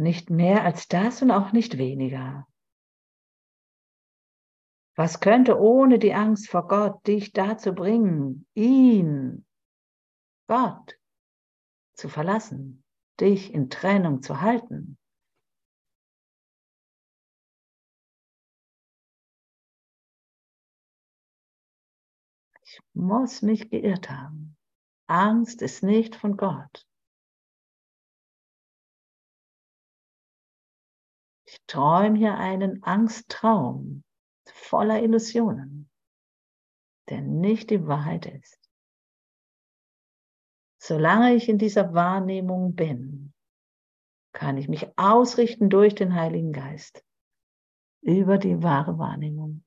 Nicht 0.00 0.30
mehr 0.30 0.64
als 0.64 0.88
das 0.88 1.20
und 1.20 1.30
auch 1.30 1.52
nicht 1.52 1.76
weniger. 1.76 2.48
Was 4.96 5.20
könnte 5.20 5.60
ohne 5.60 5.98
die 5.98 6.14
Angst 6.14 6.48
vor 6.48 6.68
Gott 6.68 7.06
dich 7.06 7.34
dazu 7.34 7.74
bringen, 7.74 8.46
ihn, 8.54 9.44
Gott, 10.48 10.98
zu 11.92 12.08
verlassen, 12.08 12.82
dich 13.20 13.52
in 13.52 13.68
Trennung 13.68 14.22
zu 14.22 14.40
halten? 14.40 14.96
Ich 22.62 22.80
muss 22.94 23.42
mich 23.42 23.68
geirrt 23.68 24.08
haben. 24.08 24.56
Angst 25.08 25.60
ist 25.60 25.82
nicht 25.82 26.16
von 26.16 26.38
Gott. 26.38 26.89
Ich 31.70 31.74
träume 31.74 32.18
hier 32.18 32.34
einen 32.36 32.82
Angsttraum 32.82 34.02
voller 34.44 35.04
Illusionen, 35.04 35.88
der 37.08 37.20
nicht 37.20 37.70
die 37.70 37.86
Wahrheit 37.86 38.26
ist. 38.26 38.58
Solange 40.82 41.32
ich 41.36 41.48
in 41.48 41.58
dieser 41.58 41.94
Wahrnehmung 41.94 42.74
bin, 42.74 43.32
kann 44.32 44.56
ich 44.56 44.66
mich 44.66 44.88
ausrichten 44.98 45.70
durch 45.70 45.94
den 45.94 46.16
Heiligen 46.16 46.52
Geist 46.52 47.04
über 48.00 48.36
die 48.36 48.64
wahre 48.64 48.98
Wahrnehmung. 48.98 49.62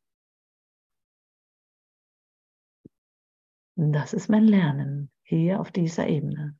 Das 3.77 4.11
ist 4.11 4.27
mein 4.27 4.43
Lernen 4.43 5.09
hier 5.23 5.61
auf 5.61 5.71
dieser 5.71 6.07
Ebene. 6.07 6.59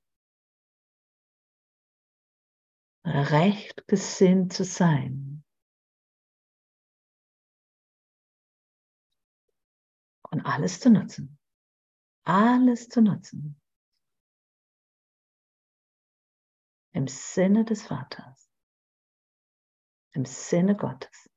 recht 3.05 3.85
gesinnt 3.87 4.53
zu 4.53 4.63
sein. 4.63 5.32
und 10.33 10.45
alles 10.47 10.79
zu 10.79 10.89
nutzen. 10.89 11.37
Alles 12.23 12.89
zu 12.89 13.01
nutzen. 13.01 13.61
Im 16.91 17.07
Sinne 17.07 17.65
des 17.65 17.83
Vaters. 17.83 18.49
Im 20.13 20.25
Sinne 20.25 20.75
Gottes. 20.75 21.29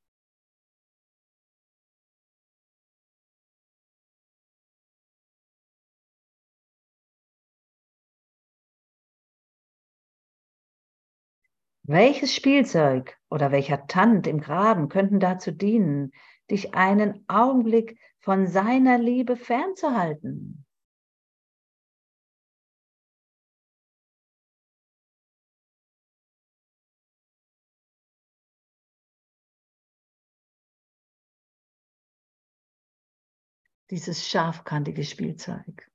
Welches 11.82 12.34
Spielzeug 12.34 13.16
oder 13.28 13.52
welcher 13.52 13.86
Tand 13.86 14.26
im 14.26 14.40
Graben 14.40 14.88
könnten 14.88 15.20
dazu 15.20 15.52
dienen, 15.52 16.12
dich 16.50 16.74
einen 16.74 17.24
Augenblick 17.28 17.98
von 18.26 18.48
seiner 18.48 18.98
Liebe 18.98 19.36
fernzuhalten? 19.36 20.66
Dieses 33.90 34.28
scharfkantige 34.28 35.04
Spielzeug. 35.04 35.88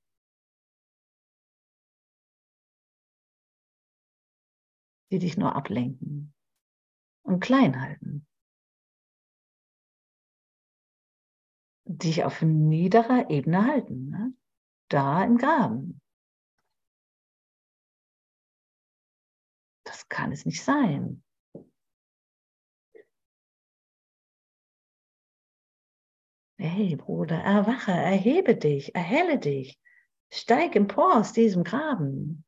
die 5.11 5.19
dich 5.19 5.35
nur 5.35 5.57
ablenken 5.57 6.33
und 7.23 7.41
klein 7.41 7.81
halten. 7.81 8.25
Dich 11.97 12.23
auf 12.23 12.41
niederer 12.41 13.29
Ebene 13.29 13.65
halten, 13.65 14.09
ne? 14.09 14.33
da 14.87 15.23
im 15.23 15.37
Graben. 15.37 16.01
Das 19.83 20.07
kann 20.07 20.31
es 20.31 20.45
nicht 20.45 20.63
sein. 20.63 21.21
Hey 26.57 26.95
Bruder, 26.95 27.37
erwache, 27.37 27.91
erhebe 27.91 28.55
dich, 28.55 28.95
erhelle 28.95 29.37
dich, 29.39 29.79
steig 30.31 30.75
empor 30.75 31.17
aus 31.17 31.33
diesem 31.33 31.63
Graben. 31.63 32.45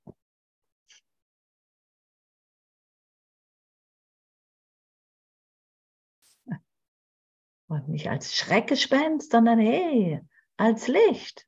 Und 7.73 7.89
nicht 7.89 8.07
als 8.07 8.35
Schreckgespenst, 8.35 9.31
sondern 9.31 9.57
hey, 9.57 10.21
als 10.57 10.87
Licht. 10.87 11.47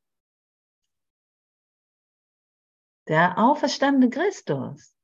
Der 3.08 3.38
auferstandene 3.38 4.10
Christus. 4.10 4.98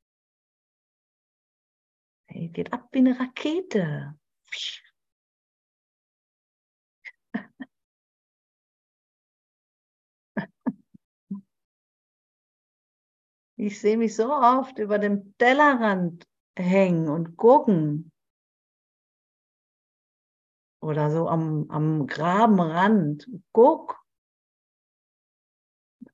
Hey, 2.26 2.50
geht 2.50 2.74
ab 2.74 2.88
wie 2.92 2.98
eine 2.98 3.20
Rakete. 3.20 4.18
Ich 13.58 13.80
sehe 13.80 13.98
mich 13.98 14.16
so 14.16 14.34
oft 14.34 14.80
über 14.80 14.98
dem 14.98 15.38
Tellerrand 15.38 16.28
hängen 16.58 17.10
und 17.10 17.38
gucken, 17.38 18.11
oder 20.82 21.12
so 21.12 21.28
am, 21.28 21.70
am 21.70 22.08
Grabenrand, 22.08 23.30
guck. 23.52 24.00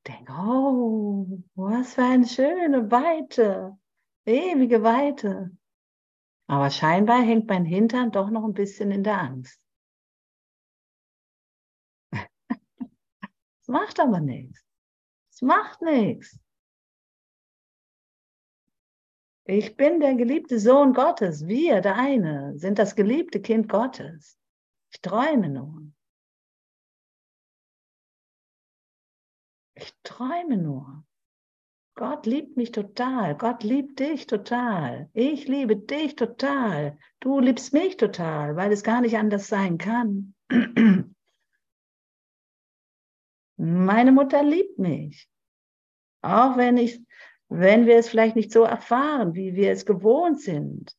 Denk, 0.06 0.30
oh, 0.30 1.44
was 1.56 1.96
für 1.96 2.04
eine 2.04 2.28
schöne 2.28 2.92
Weite, 2.92 3.78
ewige 4.26 4.84
Weite. 4.84 5.58
Aber 6.48 6.70
scheinbar 6.70 7.22
hängt 7.22 7.48
mein 7.48 7.66
Hintern 7.66 8.12
doch 8.12 8.30
noch 8.30 8.46
ein 8.46 8.54
bisschen 8.54 8.92
in 8.92 9.04
der 9.04 9.20
Angst. 9.20 9.60
Es 13.62 13.68
macht 13.68 14.00
aber 14.00 14.22
nichts. 14.22 14.66
Es 15.30 15.42
macht 15.42 15.82
nichts. 15.82 16.40
Ich 19.44 19.76
bin 19.76 20.00
der 20.00 20.16
geliebte 20.16 20.58
Sohn 20.58 20.94
Gottes. 20.94 21.48
Wir, 21.48 21.82
der 21.82 21.96
eine, 21.96 22.58
sind 22.58 22.80
das 22.80 22.96
geliebte 22.96 23.42
Kind 23.42 23.68
Gottes. 23.68 24.38
Ich 24.92 25.02
träume 25.02 25.50
nur. 25.50 25.92
Ich 29.76 29.94
träume 30.04 30.58
nur. 30.58 31.06
Gott 31.96 32.26
liebt 32.26 32.58
mich 32.58 32.72
total. 32.72 33.36
Gott 33.36 33.64
liebt 33.64 34.00
dich 34.00 34.28
total. 34.28 35.10
Ich 35.14 35.48
liebe 35.48 35.76
dich 35.76 36.16
total. 36.16 36.98
Du 37.20 37.40
liebst 37.40 37.74
mich 37.74 37.98
total, 37.98 38.56
weil 38.56 38.72
es 38.72 38.84
gar 38.84 39.02
nicht 39.02 39.18
anders 39.18 39.48
sein 39.48 39.78
kann. 39.78 40.36
Meine 43.58 44.12
Mutter 44.12 44.44
liebt 44.44 44.78
mich. 44.78 45.30
Auch 46.22 46.58
wenn 46.58 46.78
ich, 46.78 47.04
wenn 47.50 47.86
wir 47.88 47.98
es 47.98 48.10
vielleicht 48.10 48.36
nicht 48.36 48.52
so 48.52 48.64
erfahren, 48.64 49.34
wie 49.34 49.56
wir 49.56 49.72
es 49.72 49.86
gewohnt 49.86 50.40
sind 50.40 50.96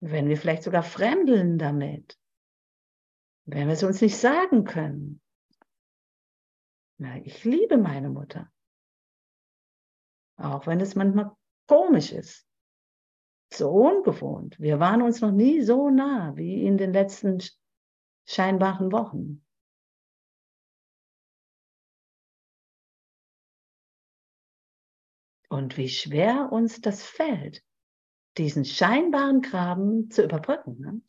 wenn 0.00 0.28
wir 0.28 0.36
vielleicht 0.36 0.62
sogar 0.62 0.82
fremdeln 0.82 1.58
damit, 1.58 2.18
wenn 3.44 3.66
wir 3.66 3.74
es 3.74 3.82
uns 3.82 4.00
nicht 4.00 4.16
sagen 4.16 4.64
können. 4.64 5.20
Na, 6.98 7.16
ich 7.18 7.44
liebe 7.44 7.76
meine 7.76 8.10
Mutter. 8.10 8.50
Auch 10.36 10.66
wenn 10.66 10.80
es 10.80 10.94
manchmal 10.94 11.32
komisch 11.66 12.12
ist. 12.12 12.46
So 13.52 13.70
ungewohnt. 13.70 14.58
Wir 14.58 14.80
waren 14.80 15.02
uns 15.02 15.20
noch 15.20 15.32
nie 15.32 15.60
so 15.62 15.90
nah 15.90 16.36
wie 16.36 16.64
in 16.64 16.78
den 16.78 16.92
letzten 16.92 17.42
scheinbaren 18.26 18.92
Wochen. 18.92 19.44
Und 25.48 25.76
wie 25.76 25.88
schwer 25.88 26.50
uns 26.52 26.80
das 26.80 27.02
fällt, 27.02 27.64
diesen 28.38 28.64
scheinbaren 28.64 29.42
Graben 29.42 30.10
zu 30.10 30.22
überbrücken. 30.22 30.78
Ne? 30.78 31.02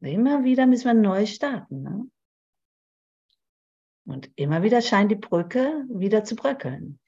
Immer 0.00 0.44
wieder 0.44 0.66
müssen 0.66 0.86
wir 0.86 0.94
neu 0.94 1.26
starten. 1.26 1.82
Ne? 1.82 2.10
Und 4.06 4.30
immer 4.36 4.62
wieder 4.62 4.80
scheint 4.80 5.10
die 5.10 5.16
Brücke 5.16 5.84
wieder 5.90 6.24
zu 6.24 6.36
bröckeln. 6.36 6.98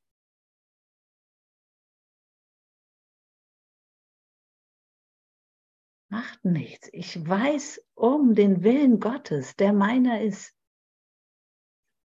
Macht 6.10 6.44
nichts. 6.44 6.90
Ich 6.92 7.26
weiß 7.26 7.86
um 7.94 8.34
den 8.34 8.64
Willen 8.64 8.98
Gottes, 8.98 9.54
der 9.54 9.72
meiner 9.72 10.20
ist. 10.20 10.56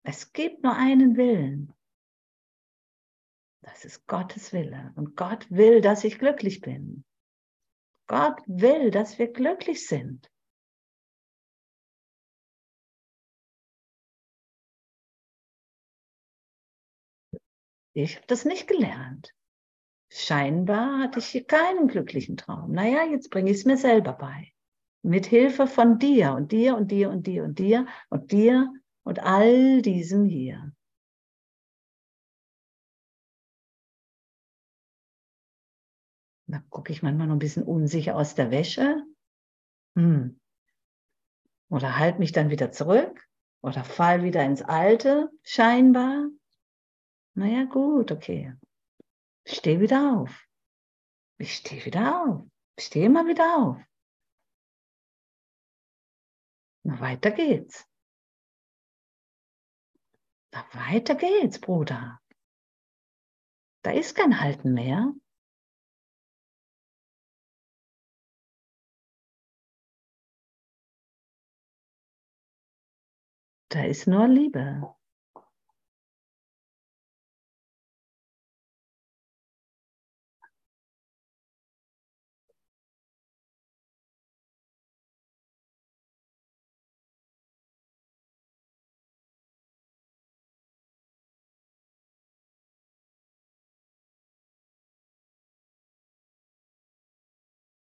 Es 0.06 0.34
gibt 0.34 0.62
nur 0.62 0.76
einen 0.76 1.16
Willen. 1.16 1.74
Das 3.64 3.86
ist 3.86 4.06
Gottes 4.08 4.52
Wille. 4.52 4.92
Und 4.96 5.16
Gott 5.16 5.50
will, 5.50 5.80
dass 5.80 6.04
ich 6.04 6.20
glücklich 6.20 6.60
bin. 6.60 7.06
Gott 8.08 8.42
will, 8.46 8.92
dass 8.92 9.18
wir 9.18 9.32
glücklich 9.32 9.88
sind. 9.88 10.30
Ich 17.94 18.18
habe 18.18 18.28
das 18.28 18.44
nicht 18.44 18.68
gelernt. 18.68 19.34
Scheinbar 20.10 21.00
hatte 21.00 21.20
ich 21.20 21.28
hier 21.28 21.46
keinen 21.46 21.88
glücklichen 21.88 22.36
Traum. 22.38 22.72
Naja, 22.72 23.06
jetzt 23.06 23.30
bringe 23.30 23.52
ich 23.52 23.58
es 23.58 23.66
mir 23.66 23.78
selber 23.78 24.14
bei. 24.14 24.52
Mit 25.04 25.26
Hilfe 25.26 25.68
von 25.68 26.00
dir 26.00 26.34
und 26.34 26.52
dir 26.52 26.76
und 26.76 26.92
dir 26.92 27.10
und 27.10 27.28
dir 27.28 27.44
und 27.44 27.60
dir 27.60 27.88
und 28.10 28.32
dir 28.32 28.74
und 29.04 29.20
all 29.20 29.82
diesem 29.82 30.26
hier. 30.26 30.73
Da 36.54 36.60
gucke 36.70 36.92
ich 36.92 37.02
manchmal 37.02 37.26
noch 37.26 37.34
ein 37.34 37.40
bisschen 37.40 37.64
unsicher 37.64 38.16
aus 38.16 38.36
der 38.36 38.52
Wäsche. 38.52 39.04
Hm. 39.96 40.40
Oder 41.72 41.98
halt 41.98 42.20
mich 42.20 42.32
dann 42.32 42.52
wieder 42.52 42.72
zurück. 42.72 43.28
Oder 43.64 43.84
fall 43.84 44.22
wieder 44.22 44.46
ins 44.46 44.62
Alte, 44.62 45.32
scheinbar. 45.42 46.28
Naja, 47.34 47.64
gut, 47.64 48.12
okay. 48.12 48.54
Ich 49.46 49.56
stehe 49.56 49.80
wieder 49.80 50.16
auf. 50.16 50.48
Ich 51.40 51.56
stehe 51.56 51.84
wieder 51.86 52.24
auf. 52.24 52.46
Ich 52.78 52.86
stehe 52.86 53.08
immer 53.08 53.26
wieder 53.26 53.58
auf. 53.58 53.84
Na, 56.84 57.00
weiter 57.00 57.32
geht's. 57.32 57.88
Na, 60.52 60.64
weiter 60.74 61.16
geht's, 61.16 61.60
Bruder. 61.60 62.22
Da 63.82 63.92
ist 63.92 64.16
kein 64.16 64.40
Halten 64.40 64.74
mehr. 64.74 65.16
Da 73.74 73.86
ist 73.86 74.06
nur 74.06 74.28
Liebe. 74.28 74.94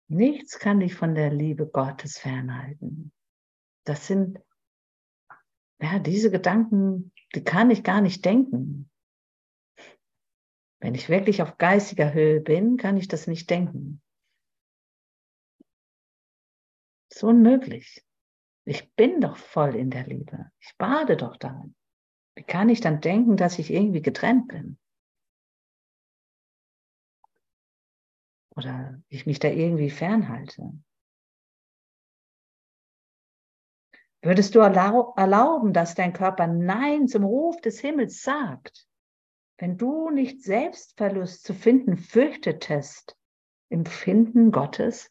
Nichts 0.08 0.58
kann 0.58 0.80
dich 0.80 0.96
von 0.96 1.14
der 1.14 1.32
Liebe 1.32 1.68
Gottes 1.68 2.18
fernhalten. 2.18 3.12
Das 3.84 4.08
sind 4.08 4.40
ja, 5.80 5.98
diese 5.98 6.30
Gedanken, 6.30 7.12
die 7.34 7.44
kann 7.44 7.70
ich 7.70 7.82
gar 7.82 8.00
nicht 8.00 8.24
denken. 8.24 8.90
Wenn 10.80 10.94
ich 10.94 11.08
wirklich 11.08 11.42
auf 11.42 11.58
geistiger 11.58 12.12
Höhe 12.12 12.40
bin, 12.40 12.76
kann 12.76 12.96
ich 12.96 13.08
das 13.08 13.26
nicht 13.26 13.50
denken. 13.50 14.02
Das 17.08 17.18
ist 17.18 17.24
unmöglich. 17.24 18.04
Ich 18.64 18.92
bin 18.94 19.20
doch 19.20 19.36
voll 19.36 19.74
in 19.74 19.90
der 19.90 20.06
Liebe. 20.06 20.50
Ich 20.60 20.76
bade 20.76 21.16
doch 21.16 21.36
darin. 21.36 21.74
Wie 22.34 22.42
kann 22.42 22.68
ich 22.68 22.80
dann 22.80 23.00
denken, 23.00 23.36
dass 23.36 23.58
ich 23.58 23.70
irgendwie 23.70 24.02
getrennt 24.02 24.48
bin? 24.48 24.78
Oder 28.54 29.00
ich 29.08 29.26
mich 29.26 29.38
da 29.38 29.48
irgendwie 29.48 29.90
fernhalte? 29.90 30.72
Würdest 34.22 34.54
du 34.54 34.60
erlauben, 34.60 35.72
dass 35.72 35.94
dein 35.94 36.12
Körper 36.12 36.46
Nein 36.46 37.06
zum 37.06 37.24
Ruf 37.24 37.60
des 37.60 37.80
Himmels 37.80 38.22
sagt, 38.22 38.88
wenn 39.58 39.76
du 39.76 40.10
nicht 40.10 40.42
Selbstverlust 40.42 41.44
zu 41.44 41.54
finden 41.54 41.96
fürchtetest 41.96 43.16
im 43.70 43.86
Finden 43.86 44.50
Gottes? 44.50 45.10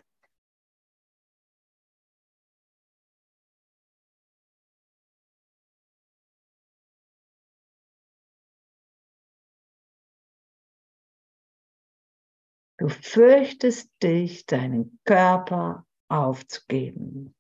Du 12.78 12.90
fürchtest 12.90 13.90
dich, 14.04 14.46
deinen 14.46 15.00
Körper 15.06 15.86
aufzugeben. 16.10 17.34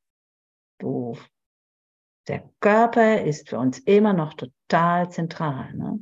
Du, 0.79 1.17
der 2.27 2.49
Körper 2.59 3.21
ist 3.21 3.49
für 3.49 3.59
uns 3.59 3.79
immer 3.79 4.13
noch 4.13 4.33
total 4.33 5.09
zentral. 5.11 5.73
Ne? 5.73 5.99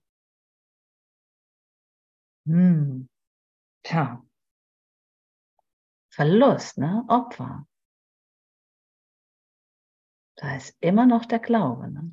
hm. 2.46 3.08
Tja. 3.84 4.24
Verlust, 6.16 6.78
ne? 6.78 7.04
Opfer. 7.08 7.66
Da 10.36 10.56
ist 10.56 10.78
immer 10.80 11.06
noch 11.08 11.26
der 11.26 11.40
Glaube. 11.40 11.90
Ne? 11.90 12.12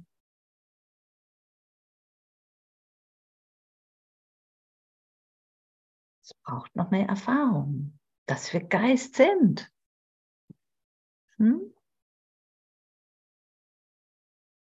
Braucht 6.50 6.74
noch 6.74 6.90
mehr 6.90 7.06
Erfahrung, 7.06 7.96
dass 8.26 8.52
wir 8.52 8.60
Geist 8.60 9.14
sind. 9.14 9.72
Hm? 11.36 11.72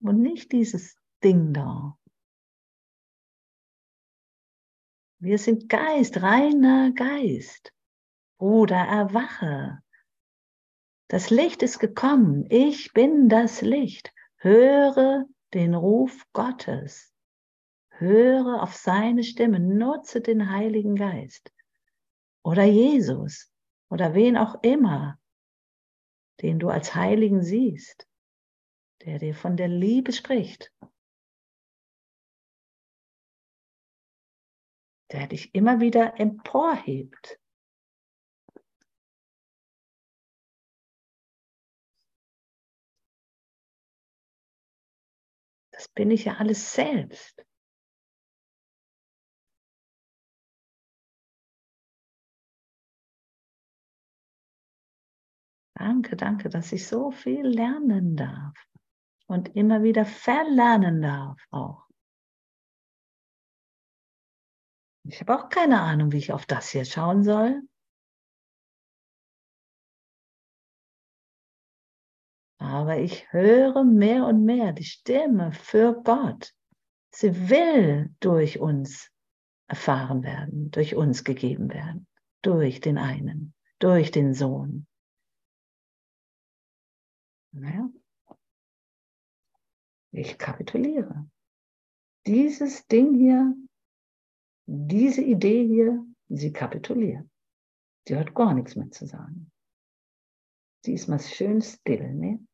Und 0.02 0.20
nicht 0.20 0.50
dieses 0.50 0.96
Ding 1.22 1.52
da. 1.52 1.96
Wir 5.20 5.38
sind 5.38 5.68
Geist, 5.68 6.22
reiner 6.22 6.90
Geist. 6.92 7.72
Bruder, 8.38 8.76
erwache. 8.76 9.80
Das 11.08 11.30
Licht 11.30 11.62
ist 11.62 11.78
gekommen. 11.78 12.46
Ich 12.48 12.92
bin 12.94 13.28
das 13.28 13.60
Licht. 13.60 14.12
Höre 14.38 15.26
den 15.54 15.74
Ruf 15.74 16.24
Gottes. 16.32 17.14
Höre 17.90 18.62
auf 18.62 18.74
seine 18.74 19.22
Stimme. 19.22 19.60
Nutze 19.60 20.20
den 20.20 20.50
Heiligen 20.50 20.96
Geist. 20.96 21.52
Oder 22.42 22.64
Jesus. 22.64 23.52
Oder 23.90 24.14
wen 24.14 24.36
auch 24.36 24.62
immer, 24.62 25.18
den 26.42 26.58
du 26.58 26.68
als 26.68 26.94
Heiligen 26.94 27.42
siehst, 27.42 28.08
der 29.04 29.18
dir 29.18 29.34
von 29.34 29.56
der 29.56 29.68
Liebe 29.68 30.12
spricht. 30.12 30.72
Der 35.12 35.26
dich 35.26 35.54
immer 35.54 35.80
wieder 35.80 36.20
emporhebt. 36.20 37.40
Das 45.72 45.88
bin 45.88 46.10
ich 46.10 46.26
ja 46.26 46.34
alles 46.34 46.74
selbst. 46.74 47.44
Danke, 55.80 56.14
danke, 56.14 56.50
dass 56.50 56.72
ich 56.72 56.86
so 56.86 57.10
viel 57.10 57.46
lernen 57.46 58.14
darf 58.14 58.54
und 59.26 59.56
immer 59.56 59.82
wieder 59.82 60.04
verlernen 60.04 61.00
darf 61.00 61.42
auch. 61.50 61.86
Ich 65.04 65.22
habe 65.22 65.34
auch 65.34 65.48
keine 65.48 65.80
Ahnung, 65.80 66.12
wie 66.12 66.18
ich 66.18 66.34
auf 66.34 66.44
das 66.44 66.68
hier 66.68 66.84
schauen 66.84 67.24
soll. 67.24 67.62
Aber 72.58 72.98
ich 72.98 73.32
höre 73.32 73.82
mehr 73.82 74.26
und 74.26 74.44
mehr 74.44 74.74
die 74.74 74.84
Stimme 74.84 75.50
für 75.52 75.94
Gott. 76.02 76.52
Sie 77.10 77.48
will 77.48 78.14
durch 78.20 78.60
uns 78.60 79.10
erfahren 79.66 80.22
werden, 80.24 80.70
durch 80.72 80.94
uns 80.94 81.24
gegeben 81.24 81.70
werden, 81.70 82.06
durch 82.42 82.82
den 82.82 82.98
einen, 82.98 83.54
durch 83.78 84.10
den 84.10 84.34
Sohn. 84.34 84.86
Naja. 87.52 87.90
Ich 90.12 90.38
kapituliere. 90.38 91.28
Dieses 92.26 92.86
Ding 92.86 93.14
hier, 93.14 93.54
diese 94.66 95.22
Idee 95.22 95.66
hier, 95.66 96.04
sie 96.28 96.52
kapituliert. 96.52 97.28
Sie 98.06 98.16
hat 98.16 98.34
gar 98.34 98.54
nichts 98.54 98.76
mehr 98.76 98.90
zu 98.90 99.06
sagen. 99.06 99.50
Sie 100.84 100.94
ist 100.94 101.08
mal 101.08 101.20
schön 101.20 101.60
still, 101.62 102.14
ne? 102.14 102.46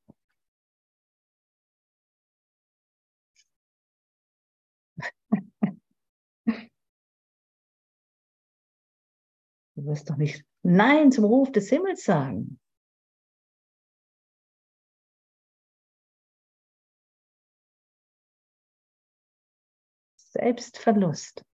Du 9.77 9.85
wirst 9.85 10.09
doch 10.09 10.17
nicht 10.17 10.43
Nein 10.63 11.13
zum 11.13 11.27
Ruf 11.27 11.53
des 11.53 11.69
Himmels 11.69 12.03
sagen. 12.03 12.59
Selbstverlust. 20.37 21.45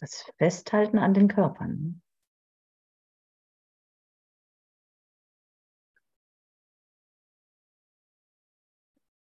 Das 0.00 0.28
Festhalten 0.38 0.98
an 0.98 1.14
den 1.14 1.28
Körpern. 1.28 2.02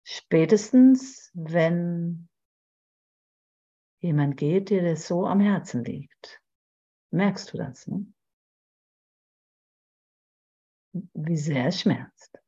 Spätestens, 0.04 1.32
wenn 1.34 2.30
jemand 4.00 4.38
geht, 4.38 4.70
der 4.70 4.84
das 4.84 5.08
so 5.08 5.26
am 5.26 5.40
Herzen 5.40 5.84
liegt. 5.84 6.42
Merkst 7.12 7.54
du 7.54 7.58
das? 7.58 7.88
Ne? 7.88 8.06
Wie 11.14 11.38
sehr 11.38 11.68
es 11.68 11.82
schmerzt. 11.82 12.40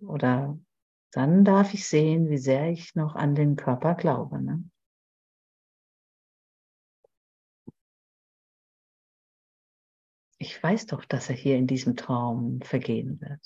Oder 0.00 0.58
dann 1.12 1.44
darf 1.44 1.74
ich 1.74 1.86
sehen, 1.86 2.28
wie 2.30 2.38
sehr 2.38 2.70
ich 2.70 2.94
noch 2.94 3.14
an 3.14 3.34
den 3.34 3.56
Körper 3.56 3.94
glaube. 3.94 4.42
Ne? 4.42 4.64
Ich 10.38 10.62
weiß 10.62 10.86
doch, 10.86 11.04
dass 11.04 11.28
er 11.28 11.34
hier 11.34 11.56
in 11.56 11.66
diesem 11.66 11.96
Traum 11.96 12.60
vergehen 12.62 13.20
wird. 13.20 13.40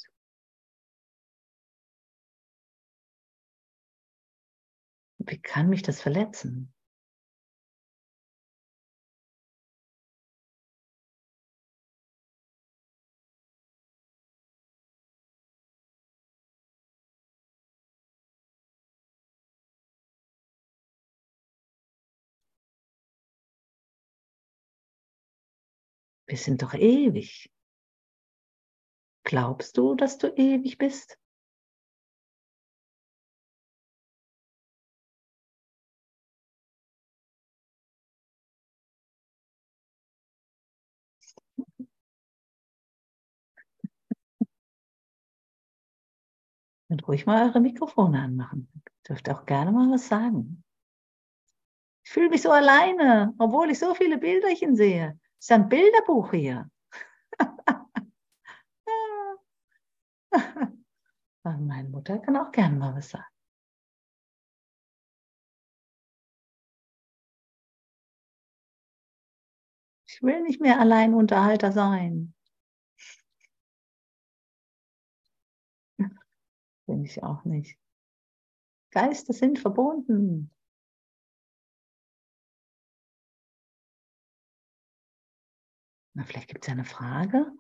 Wie 5.19 5.41
kann 5.41 5.69
mich 5.69 5.83
das 5.83 6.01
verletzen? 6.01 6.75
Wir 26.33 26.39
sind 26.39 26.63
doch 26.63 26.73
ewig. 26.73 27.53
Glaubst 29.23 29.77
du, 29.77 29.95
dass 29.95 30.17
du 30.17 30.29
ewig 30.29 30.79
bist? 30.79 31.19
Und 46.89 47.07
ruhig 47.07 47.27
mal 47.27 47.47
eure 47.47 47.61
Mikrofone 47.61 48.23
anmachen. 48.23 48.69
Dürft 49.07 49.29
auch 49.29 49.45
gerne 49.45 49.71
mal 49.71 49.91
was 49.91 50.09
sagen. 50.09 50.65
Ich 52.07 52.11
fühle 52.11 52.31
mich 52.31 52.41
so 52.41 52.51
alleine, 52.51 53.35
obwohl 53.37 53.71
ich 53.71 53.79
so 53.79 53.95
viele 53.95 54.17
Bilderchen 54.17 54.75
sehe. 54.77 55.21
Es 55.43 55.47
ist 55.47 55.53
ein 55.57 55.69
Bilderbuch 55.69 56.31
hier. 56.31 56.71
Meine 61.43 61.89
Mutter 61.89 62.21
kann 62.21 62.37
auch 62.37 62.53
gerne 62.53 62.77
mal 62.77 62.95
was 62.95 63.11
sagen. 63.11 63.27
Ich 70.07 70.23
will 70.23 70.43
nicht 70.43 70.61
mehr 70.61 70.79
Alleinunterhalter 70.79 71.73
sein. 71.73 72.35
Bin 76.87 77.05
ich 77.05 77.21
auch 77.25 77.45
nicht. 77.45 77.77
Geister 78.93 79.33
sind 79.33 79.59
verbunden. 79.59 80.53
Na, 86.15 86.25
vielleicht 86.25 86.49
gibt 86.49 86.65
es 86.65 86.69
ja 86.69 86.73
eine 86.75 86.85
Frage. 86.85 87.53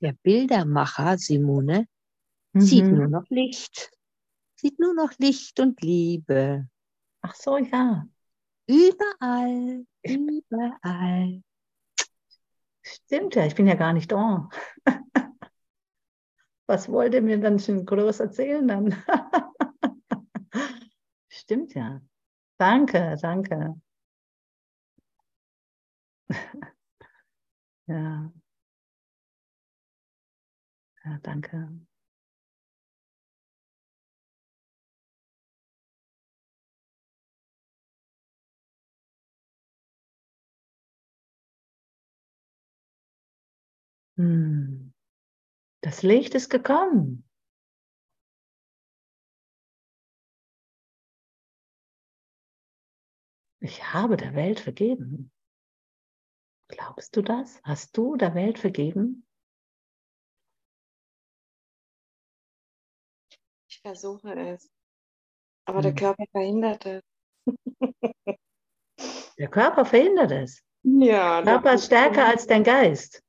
Der 0.00 0.12
Bildermacher 0.12 1.16
Simone 1.16 1.86
mhm. 2.52 2.60
sieht 2.60 2.84
nur 2.84 3.08
noch 3.08 3.24
Licht. 3.30 3.92
Sieht 4.56 4.78
nur 4.78 4.94
noch 4.94 5.12
Licht 5.18 5.60
und 5.60 5.80
Liebe. 5.80 6.68
Ach 7.22 7.34
so, 7.34 7.56
ja. 7.56 8.06
Überall, 8.66 9.86
überall. 10.02 11.42
Stimmt 12.82 13.36
ja, 13.36 13.46
ich 13.46 13.54
bin 13.54 13.66
ja 13.68 13.74
gar 13.74 13.92
nicht 13.92 14.10
da. 14.10 14.48
Was 16.72 16.88
wollt 16.90 17.12
ihr 17.12 17.20
mir 17.20 17.38
dann 17.38 17.58
schon 17.58 17.84
groß 17.84 18.20
erzählen 18.20 18.66
dann? 18.66 18.96
Stimmt 21.28 21.74
ja. 21.74 22.00
Danke, 22.58 23.16
danke. 23.22 23.74
ja. 27.88 28.32
Ja, 31.04 31.18
danke. 31.22 31.68
Hm. 44.16 44.91
Das 45.82 46.02
Licht 46.04 46.34
ist 46.36 46.48
gekommen. 46.48 47.28
Ich 53.58 53.92
habe 53.92 54.16
der 54.16 54.34
Welt 54.34 54.60
vergeben. 54.60 55.32
Glaubst 56.68 57.16
du 57.16 57.22
das? 57.22 57.60
Hast 57.64 57.96
du 57.96 58.16
der 58.16 58.34
Welt 58.34 58.60
vergeben? 58.60 59.26
Ich 63.68 63.80
versuche 63.80 64.34
es. 64.34 64.70
Aber 65.64 65.78
hm. 65.78 65.82
der 65.82 65.94
Körper 65.94 66.24
verhindert 66.30 66.86
es. 66.86 67.02
der 69.36 69.48
Körper 69.48 69.84
verhindert 69.84 70.30
es. 70.30 70.62
Ja. 70.84 71.42
Der 71.42 71.54
Körper 71.54 71.74
ist 71.74 71.86
stärker 71.86 72.26
als 72.26 72.46
dein 72.46 72.62
Geist. 72.62 73.22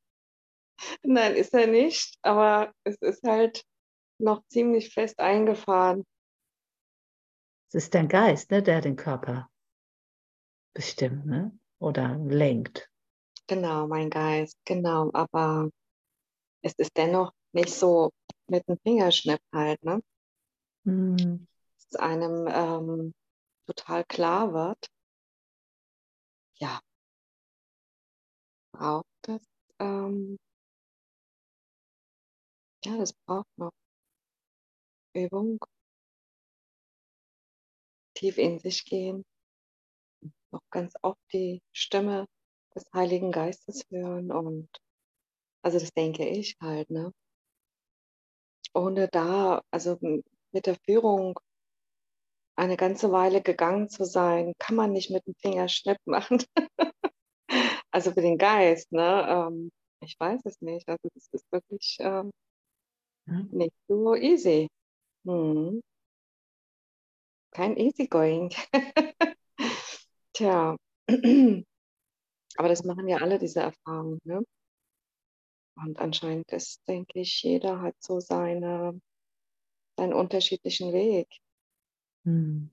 Nein, 1.03 1.35
ist 1.35 1.53
er 1.53 1.67
nicht, 1.67 2.17
aber 2.21 2.73
es 2.83 2.97
ist 2.97 3.23
halt 3.23 3.63
noch 4.19 4.43
ziemlich 4.47 4.93
fest 4.93 5.19
eingefahren. 5.19 6.03
Es 7.69 7.75
ist 7.75 7.95
dein 7.95 8.07
Geist, 8.07 8.51
ne, 8.51 8.61
der 8.61 8.81
den 8.81 8.95
Körper 8.95 9.49
bestimmt, 10.73 11.25
ne? 11.25 11.51
Oder 11.79 12.17
lenkt. 12.17 12.89
Genau, 13.47 13.87
mein 13.87 14.09
Geist, 14.09 14.57
genau. 14.65 15.09
Aber 15.13 15.69
es 16.61 16.73
ist 16.77 16.95
dennoch 16.97 17.31
nicht 17.53 17.73
so 17.73 18.11
mit 18.47 18.67
dem 18.67 18.77
Fingerschnipp 18.83 19.41
halt, 19.53 19.83
ne? 19.83 20.01
Mhm. 20.83 21.47
Dass 21.75 21.87
es 21.91 21.95
einem 21.97 22.47
ähm, 22.47 23.13
total 23.67 24.03
klar 24.05 24.53
wird. 24.53 24.87
Ja, 26.55 26.79
braucht 28.71 29.05
es 29.27 29.41
ähm, 29.79 30.37
ja, 32.85 32.97
das 32.97 33.13
braucht 33.13 33.47
noch 33.57 33.71
Übung. 35.13 35.59
Tief 38.15 38.37
in 38.37 38.59
sich 38.59 38.85
gehen. 38.85 39.23
Noch 40.51 40.61
ganz 40.71 40.93
oft 41.01 41.19
die 41.33 41.61
Stimme 41.71 42.25
des 42.75 42.85
Heiligen 42.93 43.31
Geistes 43.31 43.83
hören 43.89 44.31
und 44.31 44.69
also 45.63 45.79
das 45.79 45.91
denke 45.93 46.27
ich 46.27 46.55
halt, 46.61 46.89
ne? 46.89 47.11
Ohne 48.73 49.07
da, 49.07 49.61
also 49.71 49.97
mit 50.51 50.65
der 50.65 50.75
Führung 50.85 51.39
eine 52.55 52.77
ganze 52.77 53.11
Weile 53.11 53.41
gegangen 53.41 53.89
zu 53.89 54.05
sein, 54.05 54.53
kann 54.59 54.75
man 54.75 54.91
nicht 54.91 55.09
mit 55.09 55.25
dem 55.27 55.35
Fingerschnipp 55.35 55.97
machen. 56.05 56.43
also 57.91 58.11
für 58.11 58.21
den 58.21 58.37
Geist, 58.37 58.91
ne? 58.91 59.25
Ähm, 59.27 59.71
ich 60.01 60.19
weiß 60.19 60.41
es 60.45 60.61
nicht. 60.61 60.87
Also 60.87 61.09
das 61.13 61.27
ist 61.31 61.51
wirklich 61.51 61.97
ähm, 61.99 62.31
hm? 63.27 63.49
Nicht 63.51 63.75
so 63.87 64.15
easy. 64.15 64.67
Hm. 65.25 65.81
Kein 67.51 67.77
easy 67.77 68.07
going. 68.07 68.51
Tja, 70.33 70.75
aber 72.57 72.69
das 72.69 72.83
machen 72.83 73.07
ja 73.07 73.17
alle 73.17 73.37
diese 73.37 73.61
Erfahrungen. 73.61 74.19
Ne? 74.23 74.43
Und 75.75 75.99
anscheinend 75.99 76.51
ist, 76.51 76.81
denke 76.87 77.19
ich, 77.19 77.41
jeder 77.43 77.81
hat 77.81 77.95
so 77.99 78.19
seine, 78.19 78.99
seinen 79.97 80.13
unterschiedlichen 80.13 80.93
Weg. 80.93 81.27
Hm. 82.25 82.71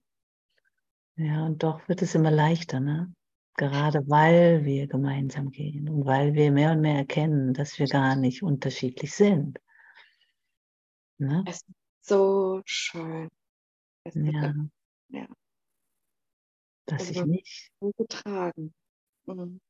Ja, 1.17 1.45
und 1.47 1.63
doch 1.63 1.87
wird 1.89 2.03
es 2.03 2.15
immer 2.15 2.31
leichter, 2.31 2.81
ne? 2.81 3.13
Gerade 3.57 4.09
weil 4.09 4.65
wir 4.65 4.87
gemeinsam 4.87 5.51
gehen 5.51 5.89
und 5.89 6.07
weil 6.07 6.33
wir 6.35 6.51
mehr 6.51 6.73
und 6.73 6.81
mehr 6.81 6.97
erkennen, 6.97 7.53
dass 7.53 7.79
wir 7.79 7.87
gar 7.87 8.17
nicht 8.17 8.43
unterschiedlich 8.43 9.15
sind. 9.15 9.59
Ne? 11.21 11.45
Es 11.47 11.57
ist 11.57 11.67
so 12.01 12.63
schön. 12.65 13.29
Es 14.05 14.15
ja. 14.15 14.55
ja. 15.11 15.27
Dass 16.87 17.09
also 17.09 17.21
ich 17.21 17.27
nicht. 17.27 17.71
Getragen. 17.99 18.73
Mhm. 19.27 19.61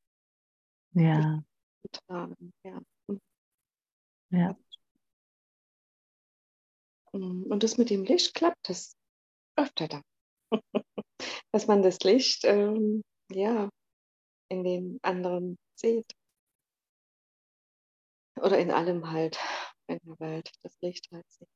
Ja. 0.93 1.43
Getragen, 1.83 2.53
ja. 2.65 2.81
Mhm. 3.09 3.21
Ja. 4.31 4.57
Mhm. 7.13 7.43
Und 7.51 7.63
das 7.65 7.79
mit 7.79 7.91
dem 7.91 8.05
Licht 8.05 8.33
klappt 8.35 8.69
das 8.69 8.97
öfter 9.57 9.89
dann. 9.89 10.03
Dass 11.53 11.67
man 11.67 11.83
das 11.83 11.99
Licht 12.01 12.45
ähm, 12.45 13.03
ja 13.33 13.69
in 14.49 14.63
den 14.63 15.01
anderen 15.03 15.59
sieht. 15.75 16.13
Oder 18.37 18.59
in 18.59 18.71
allem 18.71 19.11
halt 19.11 19.37
in 19.91 19.99
der 20.05 20.21
Welt 20.21 20.53
das 20.63 20.81
Licht 20.81 21.11
halt 21.13 21.29
sieht. 21.31 21.49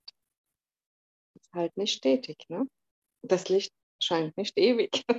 Ist 1.35 1.53
halt 1.53 1.77
nicht 1.77 1.95
stetig, 1.95 2.37
ne? 2.49 2.67
Das 3.23 3.49
Licht 3.49 3.73
scheint 4.03 4.37
nicht 4.37 4.59
ewig. 4.59 5.05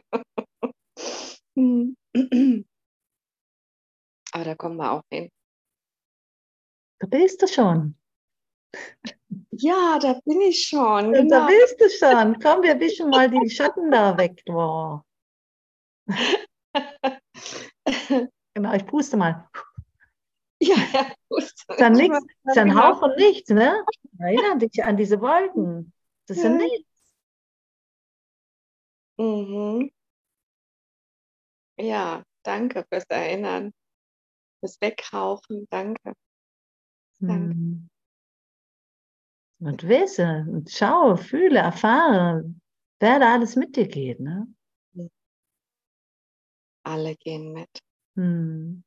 Aber 4.32 4.44
da 4.44 4.56
kommen 4.56 4.78
wir 4.78 4.92
auch 4.92 5.04
hin. 5.10 5.30
Da 7.00 7.08
bist 7.08 7.42
du 7.42 7.48
schon. 7.48 7.98
Ja, 9.52 9.98
da 10.00 10.20
bin 10.26 10.42
ich 10.42 10.68
schon. 10.68 11.14
Genau. 11.14 11.30
Da 11.30 11.48
bist 11.48 11.80
du 11.80 11.90
schon. 11.90 12.40
Komm, 12.40 12.64
wir 12.64 12.80
wischen 12.80 13.10
mal 13.10 13.30
die 13.30 13.50
Schatten 13.50 13.90
da 13.92 14.18
weg. 14.18 14.42
Wow. 14.46 15.02
genau, 18.54 18.74
ich 18.74 18.86
puste 18.86 19.16
mal. 19.18 19.50
Ja, 20.66 20.76
ja, 20.94 21.12
gut. 21.30 21.52
Dann 21.78 21.94
nichts, 21.94 22.18
ist 22.44 22.58
ein 22.58 22.70
Genau. 22.70 22.96
Von 22.96 23.16
nichts, 23.18 23.50
ne? 23.50 23.84
Erinnere 24.20 24.58
dich 24.58 24.84
an 24.84 24.98
diese 24.98 25.20
Wolken. 25.22 25.94
Das 26.28 26.38
ist 26.38 26.44
ja 26.44 26.50
nichts. 26.50 26.90
Mhm. 29.18 29.92
Ja, 31.78 32.24
danke 32.44 32.86
fürs 32.90 33.06
Erinnern, 33.10 33.74
fürs 34.60 34.80
Weghauchen, 34.82 35.68
danke. 35.70 36.14
Danke. 37.20 37.54
Hm. 37.54 37.90
Und 39.60 39.88
wisse, 39.88 40.46
und 40.50 40.70
schau, 40.70 41.16
fühle, 41.16 41.60
erfahre, 41.60 42.44
wer 43.00 43.20
da 43.20 43.34
alles 43.34 43.56
mit 43.56 43.76
dir 43.76 43.88
geht, 43.88 44.20
ne? 44.20 44.48
Alle 46.84 47.16
gehen 47.16 47.52
mit. 47.54 47.70
Hm. 48.16 48.84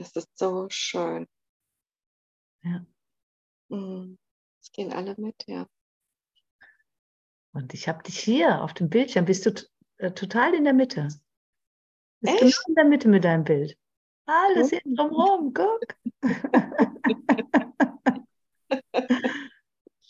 Das 0.00 0.10
ist 0.12 0.30
so 0.34 0.66
schön. 0.70 1.28
Ja. 2.62 2.86
Mhm. 3.68 4.18
Es 4.58 4.72
gehen 4.72 4.94
alle 4.94 5.14
mit, 5.18 5.44
ja. 5.46 5.66
Und 7.52 7.74
ich 7.74 7.86
habe 7.86 8.02
dich 8.02 8.18
hier 8.18 8.62
auf 8.62 8.72
dem 8.72 8.88
Bildschirm, 8.88 9.26
bist 9.26 9.44
du 9.44 9.50
äh, 9.98 10.12
total 10.12 10.54
in 10.54 10.64
der 10.64 10.72
Mitte. 10.72 11.08
Bist 12.20 12.32
Echt? 12.32 12.40
genau 12.40 12.56
in 12.68 12.74
der 12.76 12.86
Mitte 12.86 13.08
mit 13.08 13.24
deinem 13.24 13.44
Bild. 13.44 13.76
Alles 14.24 14.70
hier 14.70 14.80
drumherum, 14.86 15.52
guck. 15.52 15.84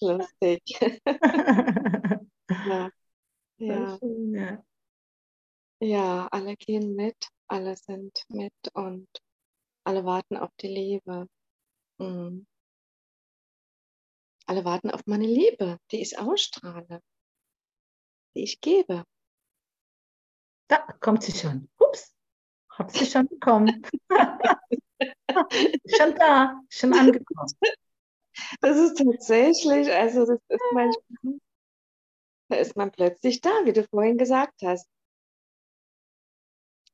Lustig. 0.01 0.63
Ja, 2.67 2.91
ja, 3.59 3.99
schön, 3.99 4.35
ja. 4.35 4.65
ja, 5.81 6.29
alle 6.33 6.57
gehen 6.57 6.97
mit, 6.97 7.29
alle 7.47 7.77
sind 7.77 8.25
mit 8.29 8.53
und 8.75 9.07
alle 9.85 10.05
warten 10.05 10.37
auf 10.37 10.51
die 10.61 10.69
Liebe. 10.69 11.27
Mhm. 11.99 12.47
Alle 14.47 14.65
warten 14.65 14.91
auf 14.91 15.07
meine 15.07 15.27
Liebe, 15.27 15.79
die 15.91 16.01
ich 16.03 16.19
ausstrahle, 16.19 17.03
die 18.35 18.43
ich 18.43 18.61
gebe. 18.61 19.05
Da 20.69 20.79
kommt 21.01 21.23
sie 21.23 21.33
schon. 21.33 21.69
Ups, 21.79 22.15
hab 22.71 22.91
sie 22.91 23.07
schon 23.07 23.29
bekommen. 23.29 23.83
schon 25.87 26.15
da, 26.17 26.61
schon 26.69 26.95
angekommen. 26.95 27.53
Das 28.61 28.77
ist 28.77 28.99
tatsächlich, 28.99 29.91
also 29.93 30.27
das 30.27 30.41
ist 30.49 30.63
manchmal, 30.73 31.41
da 32.49 32.57
ist 32.57 32.77
man 32.77 32.91
plötzlich 32.91 33.41
da, 33.41 33.51
wie 33.65 33.73
du 33.73 33.87
vorhin 33.87 34.19
gesagt 34.19 34.63
hast. 34.65 34.89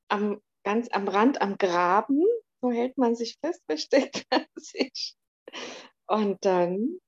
Am, 0.09 0.41
ganz 0.63 0.89
am 0.93 1.09
Rand, 1.09 1.41
am 1.41 1.59
Graben, 1.59 2.23
so 2.61 2.71
hält 2.71 2.97
man 2.99 3.15
sich 3.15 3.37
fest, 3.45 3.63
versteckt 3.69 4.27
man 4.31 4.47
sich. 4.57 5.17
Und 6.07 6.45
dann, 6.45 6.99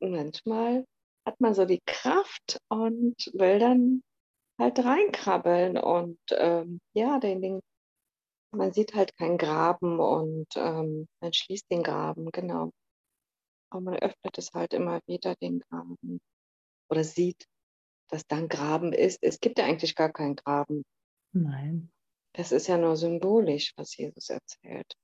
manchmal 0.00 0.84
hat 1.26 1.40
man 1.40 1.54
so 1.54 1.64
die 1.64 1.80
Kraft 1.86 2.58
und 2.68 3.16
will 3.32 3.58
dann 3.58 4.02
halt 4.58 4.78
reinkrabbeln 4.78 5.78
und 5.78 6.18
ähm, 6.30 6.80
ja, 6.94 7.18
den, 7.18 7.40
den, 7.40 7.60
man 8.52 8.72
sieht 8.72 8.94
halt 8.94 9.16
keinen 9.16 9.38
Graben 9.38 9.98
und 9.98 10.46
ähm, 10.56 11.08
man 11.20 11.32
schließt 11.32 11.70
den 11.70 11.82
Graben, 11.82 12.30
genau. 12.30 12.70
Aber 13.70 13.80
man 13.80 13.94
öffnet 13.96 14.38
es 14.38 14.52
halt 14.52 14.72
immer 14.74 15.00
wieder, 15.06 15.34
den 15.36 15.60
Graben. 15.60 16.20
Oder 16.88 17.02
sieht, 17.02 17.46
dass 18.10 18.26
da 18.26 18.36
ein 18.36 18.48
Graben 18.48 18.92
ist. 18.92 19.18
Es 19.22 19.40
gibt 19.40 19.58
ja 19.58 19.64
eigentlich 19.64 19.96
gar 19.96 20.12
keinen 20.12 20.36
Graben. 20.36 20.84
Nein. 21.32 21.90
Das 22.34 22.52
ist 22.52 22.66
ja 22.68 22.76
nur 22.78 22.96
symbolisch, 22.96 23.72
was 23.76 23.96
Jesus 23.96 24.28
erzählt. 24.30 24.94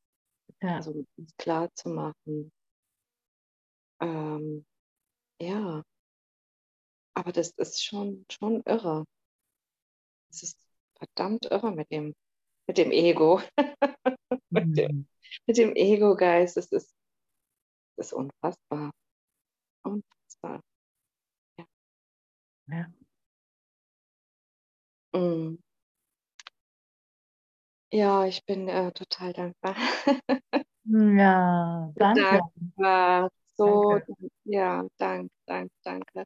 Ja. 0.62 0.76
Also 0.76 1.07
klar 1.39 1.68
zu 1.74 1.91
machen. 1.91 2.53
Ähm, 4.01 4.64
ja. 5.41 5.85
Aber 7.14 7.31
das 7.31 7.51
ist 7.51 7.85
schon, 7.85 8.26
schon 8.28 8.62
irre. 8.66 9.05
Es 10.31 10.43
ist 10.43 10.59
verdammt 10.99 11.45
irre 11.47 11.72
mit 11.72 11.91
dem, 11.91 12.14
mit 12.66 12.78
dem 12.78 12.93
Ego. 12.93 13.41
mit 14.51 14.76
dem, 14.76 14.91
Mhm. 14.93 15.09
mit 15.47 15.59
dem 15.59 15.74
Ego-Geist. 15.76 16.57
Es 16.57 16.72
ist, 16.72 16.95
es 17.97 18.07
ist 18.09 18.12
unfassbar. 18.12 18.91
Unfassbar. 19.85 20.62
Ja. 21.59 21.66
Mm. 22.68 22.99
Ja, 28.01 28.24
ich 28.26 28.44
bin 28.46 28.68
äh, 28.68 28.90
total 28.92 29.32
dankbar. 29.34 29.74
Ja, 30.84 31.92
danke. 31.98 32.40
Dankbar. 32.76 33.30
So, 33.57 34.01
Danke. 34.01 34.16
ja, 34.44 34.86
danke, 34.98 35.30
danke, 35.46 35.72
danke 35.84 36.24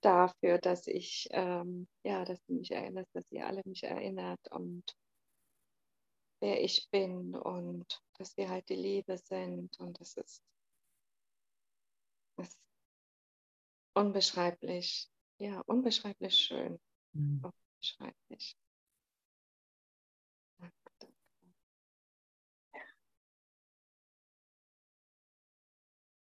dafür, 0.00 0.58
dass 0.58 0.86
ich, 0.86 1.28
ähm, 1.32 1.86
ja, 2.04 2.24
dass 2.24 2.42
du 2.46 2.54
mich 2.54 2.70
erinnerst, 2.70 3.14
dass 3.14 3.30
ihr 3.32 3.46
alle 3.46 3.62
mich 3.66 3.82
erinnert 3.84 4.40
und 4.50 4.84
wer 6.40 6.62
ich 6.62 6.88
bin 6.90 7.34
und 7.34 8.00
dass 8.18 8.36
wir 8.36 8.48
halt 8.48 8.68
die 8.70 8.74
Liebe 8.76 9.18
sind 9.18 9.78
und 9.78 10.00
das 10.00 10.16
ist, 10.16 10.42
das 12.36 12.48
ist 12.48 12.58
unbeschreiblich, 13.94 15.08
ja, 15.38 15.60
unbeschreiblich 15.66 16.34
schön, 16.36 16.78
Mhm. 17.14 17.46
unbeschreiblich. 17.80 18.56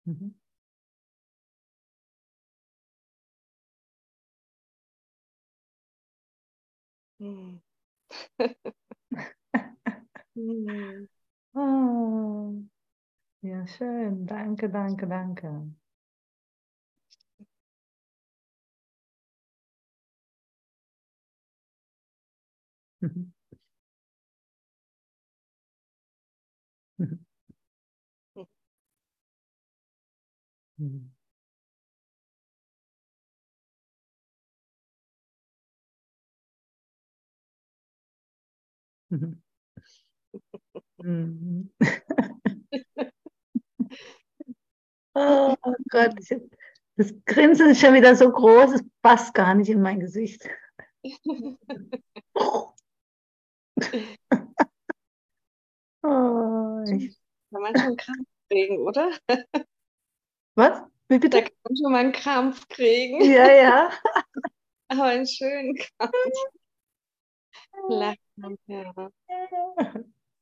Mhm. 0.10 0.34
Hm. 7.20 7.62
Hm. 10.36 11.08
Oh, 11.54 12.54
ja, 13.42 13.68
schön. 13.68 14.26
Danke, 14.28 14.70
danke, 14.70 15.08
danke. 15.08 15.72
Mhm. 23.02 23.32
Mhm. 30.80 31.12
Mhm. 39.10 39.42
Mhm. 41.04 41.70
Oh 45.16 45.56
Gott, 45.90 46.14
hab- 46.32 46.42
das 46.98 47.14
Grinsen 47.26 47.70
ist 47.70 47.80
schon 47.82 47.94
wieder 47.94 48.16
so 48.16 48.32
groß, 48.32 48.74
es 48.74 48.84
passt 49.02 49.34
gar 49.34 49.54
nicht 49.56 49.70
in 49.70 49.82
mein 49.82 50.00
Gesicht. 50.00 50.48
Oh, 56.04 56.84
ich, 56.92 57.18
Kann 57.52 57.62
man 57.62 57.76
schon 57.78 57.96
Krampf 57.98 58.28
kriegen, 58.50 58.78
oder? 58.80 59.12
Was? 60.60 60.82
Wie 61.08 61.20
Da 61.20 61.20
bitte? 61.20 61.44
kann 61.44 61.54
man 61.64 61.78
schon 61.78 61.92
mal 61.92 62.00
einen 62.00 62.12
Krampf 62.12 62.68
kriegen, 62.70 63.22
Ja, 63.22 63.52
ja. 63.52 63.90
aber 64.90 65.04
einen 65.06 65.28
schönen 65.28 65.76
Krampf. 65.76 66.14
Lachen, 67.88 68.58
ja. 68.68 68.94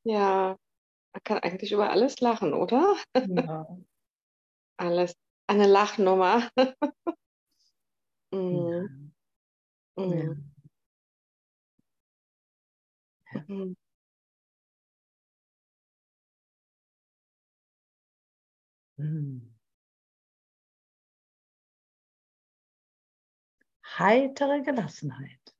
Ja, 0.04 0.56
man 1.12 1.22
kann 1.24 1.38
eigentlich 1.40 1.72
über 1.72 1.90
alles 1.90 2.20
lachen, 2.20 2.54
oder? 2.54 2.96
Ja. 3.14 3.66
Alles. 4.78 5.14
Eine 5.48 5.66
Lachnummer. 5.66 6.50
Ja. 8.32 8.38
Mhm. 8.40 9.04
Ja. 9.96 10.34
Mhm. 13.48 13.74
Mhm. 18.98 19.57
heitere 23.98 24.62
Gelassenheit. 24.62 25.54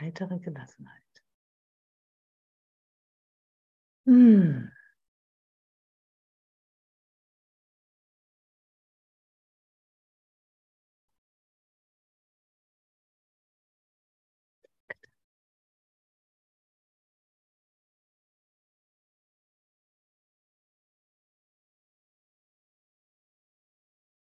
Heitere 0.00 0.38
Gelassenheit. 0.38 1.02
Hm. 4.06 4.68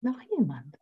Noch 0.02 0.22
jemand? 0.22 0.77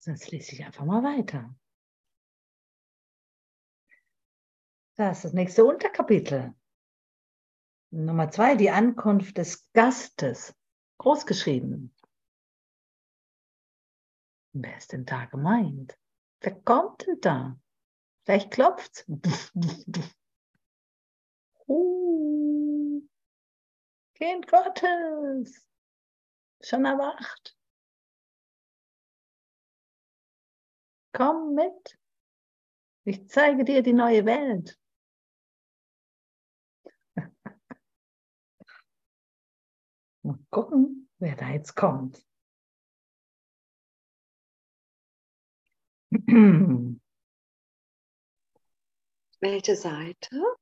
Sonst 0.00 0.30
lese 0.30 0.52
ich 0.52 0.64
einfach 0.64 0.84
mal 0.86 1.02
weiter. 1.02 1.54
Das 4.96 5.18
ist 5.18 5.24
das 5.24 5.32
nächste 5.34 5.64
Unterkapitel. 5.64 6.54
Nummer 7.90 8.30
zwei, 8.30 8.54
die 8.54 8.70
Ankunft 8.70 9.36
des 9.36 9.70
Gastes. 9.72 10.54
Großgeschrieben. 10.98 11.94
Wer 14.52 14.76
ist 14.76 14.92
denn 14.92 15.04
da 15.04 15.26
gemeint? 15.26 15.98
Wer 16.40 16.60
kommt 16.62 17.06
denn 17.06 17.20
da? 17.20 17.60
Vielleicht 18.24 18.50
klopft's. 18.50 19.04
Uh, 21.72 23.00
kind 24.14 24.48
Gottes. 24.48 25.68
Schon 26.60 26.84
erwacht. 26.84 27.56
Komm 31.12 31.54
mit. 31.54 31.98
Ich 33.04 33.28
zeige 33.28 33.64
dir 33.64 33.82
die 33.82 33.92
neue 33.92 34.24
Welt. 34.24 34.78
Mal 40.22 40.38
gucken, 40.50 41.08
wer 41.18 41.34
da 41.36 41.48
jetzt 41.50 41.74
kommt. 41.74 42.24
Welche 49.40 49.74
Seite? 49.76 50.56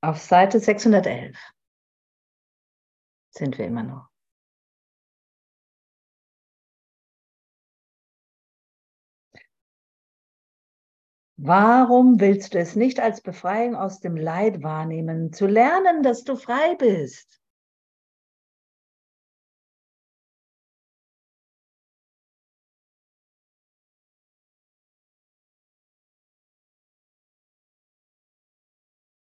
Auf 0.00 0.18
Seite 0.18 0.60
611 0.60 1.36
sind 3.30 3.58
wir 3.58 3.66
immer 3.66 3.82
noch. 3.82 4.08
Warum 11.38 12.20
willst 12.20 12.52
du 12.52 12.58
es 12.58 12.76
nicht 12.76 13.00
als 13.00 13.22
Befreiung 13.22 13.74
aus 13.74 14.00
dem 14.00 14.16
Leid 14.18 14.62
wahrnehmen, 14.62 15.32
zu 15.32 15.46
lernen, 15.46 16.02
dass 16.02 16.24
du 16.24 16.36
frei 16.36 16.74
bist? 16.74 17.40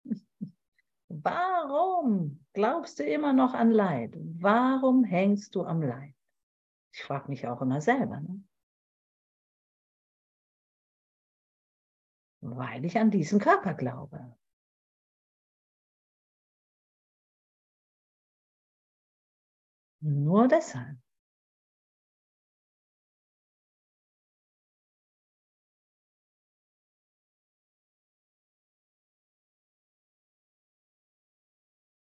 Warum 1.09 2.45
glaubst 2.55 2.99
du 2.99 3.05
immer 3.05 3.33
noch 3.33 3.55
an 3.55 3.71
Leid? 3.71 4.15
Warum 4.41 5.05
hängst 5.05 5.55
du 5.55 5.65
am 5.65 5.83
Leid? 5.83 6.15
Ich 6.93 7.03
frage 7.03 7.29
mich 7.31 7.47
auch 7.49 7.63
immer 7.63 7.81
selber. 7.81 8.21
Ne? 8.21 8.43
Weil 12.41 12.85
ich 12.85 12.99
an 12.99 13.11
diesen 13.11 13.41
Körper 13.41 13.75
glaube. 13.75 14.37
Nur 20.01 20.49
deshalb. 20.49 20.99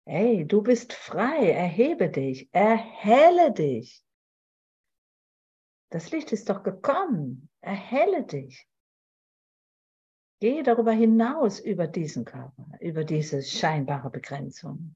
Hey, 0.07 0.45
du 0.45 0.61
bist 0.61 0.93
frei, 0.93 1.49
erhebe 1.51 2.09
dich, 2.09 2.47
erhelle 2.53 3.51
dich. 3.51 4.03
Das 5.89 6.11
Licht 6.11 6.32
ist 6.32 6.49
doch 6.49 6.61
gekommen, 6.61 7.49
erhelle 7.61 8.23
dich. 8.23 8.67
Gehe 10.39 10.63
darüber 10.63 10.91
hinaus 10.91 11.59
über 11.59 11.88
diesen 11.88 12.25
Körper, 12.25 12.67
über 12.79 13.03
diese 13.03 13.41
scheinbare 13.41 14.09
Begrenzung. 14.09 14.95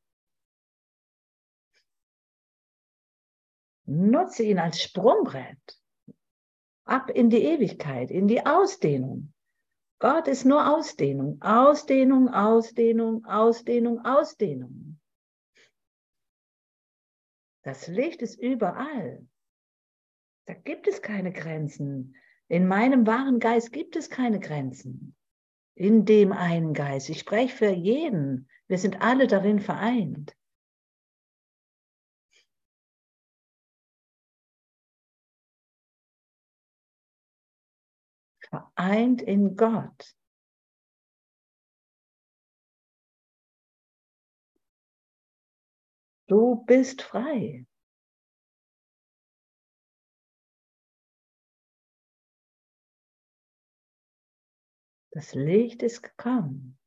Nutze 3.86 4.44
ihn 4.44 4.60
als 4.60 4.82
Sprungbrett 4.82 5.80
ab 6.84 7.10
in 7.10 7.30
die 7.30 7.44
Ewigkeit, 7.44 8.12
in 8.12 8.28
die 8.28 8.46
Ausdehnung. 8.46 9.34
Gott 10.00 10.28
ist 10.28 10.46
nur 10.46 10.76
Ausdehnung, 10.76 11.42
Ausdehnung, 11.42 12.30
Ausdehnung, 12.30 13.26
Ausdehnung, 13.26 14.06
Ausdehnung. 14.06 15.00
Das 17.64 17.88
Licht 17.88 18.22
ist 18.22 18.40
überall. 18.40 19.28
Da 20.46 20.54
gibt 20.54 20.88
es 20.88 21.02
keine 21.02 21.32
Grenzen. 21.32 22.16
In 22.48 22.68
meinem 22.68 23.06
wahren 23.06 23.40
Geist 23.40 23.72
gibt 23.72 23.96
es 23.96 24.10
keine 24.10 24.40
Grenzen. 24.40 25.16
In 25.80 26.04
dem 26.04 26.34
einen 26.34 26.74
Geist. 26.74 27.08
Ich 27.10 27.20
spreche 27.20 27.56
für 27.56 27.70
jeden. 27.70 28.50
Wir 28.68 28.78
sind 28.78 29.02
alle 29.02 29.28
darin 29.28 29.62
vereint. 29.62 30.36
Vereint 38.42 39.22
in 39.22 39.56
Gott. 39.56 40.14
Du 46.28 46.66
bist 46.66 47.04
frei. 47.04 47.66
Das 55.20 55.34
Licht 55.34 55.84
ist 55.84 56.02
gekommen. 56.02 56.80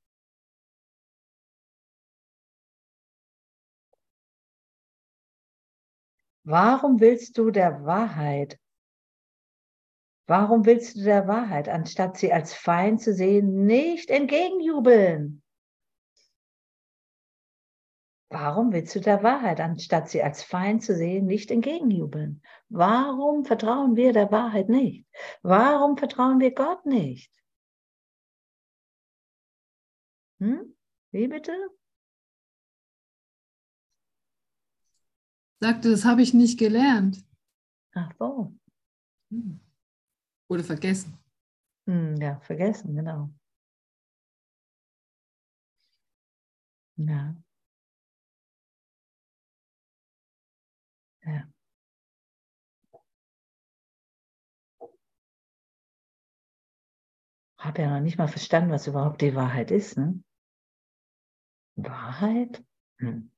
Warum 6.45 6.99
willst 6.99 7.37
du 7.37 7.51
der 7.51 7.85
Wahrheit? 7.85 8.59
Warum 10.26 10.64
willst 10.64 10.97
du 10.97 11.03
der 11.03 11.28
Wahrheit, 11.28 11.68
anstatt 11.68 12.16
sie 12.16 12.33
als 12.33 12.55
Feind 12.55 13.03
zu 13.03 13.12
sehen, 13.12 13.66
nicht 13.66 14.09
entgegenjubeln? 14.09 15.43
Warum 18.30 18.72
willst 18.72 18.95
du 18.95 19.01
der 19.01 19.22
Wahrheit, 19.22 19.61
anstatt 19.61 20.09
sie 20.09 20.22
als 20.22 20.43
Feind 20.43 20.83
zu 20.83 20.97
sehen, 20.97 21.26
nicht 21.26 21.51
entgegenjubeln? 21.51 22.43
Warum 22.70 23.45
vertrauen 23.45 23.95
wir 23.95 24.14
der 24.14 24.33
Wahrheit 24.33 24.70
nicht? 24.70 25.07
Warum 25.43 25.99
vertrauen 25.99 26.41
wir 26.41 26.55
Gott 26.55 26.87
nicht? 26.87 27.30
Hm? 30.43 30.74
Wie 31.12 31.28
bitte? 31.28 31.53
Sagte, 35.61 35.90
das 35.93 36.05
habe 36.05 36.20
ich 36.22 36.34
nicht 36.34 36.59
gelernt. 36.59 37.24
Ach 37.95 38.11
so. 38.18 38.53
Hm. 39.30 39.61
Oder 40.49 40.64
vergessen. 40.64 41.16
Hm, 41.86 42.16
ja, 42.16 42.40
vergessen, 42.40 42.97
genau. 42.97 43.30
Ja. 46.97 47.36
Ja. 51.24 51.49
Habe 57.59 57.82
ja 57.82 57.90
noch 57.95 58.01
nicht 58.01 58.18
mal 58.18 58.26
verstanden, 58.26 58.72
was 58.72 58.88
überhaupt 58.88 59.20
die 59.20 59.36
Wahrheit 59.36 59.70
ist. 59.70 59.97
Ne? 59.97 60.20
Wahrheit? 61.77 62.62
Hm. 62.99 63.31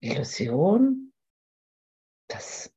Illusion? 0.00 1.12
Das 2.28 2.72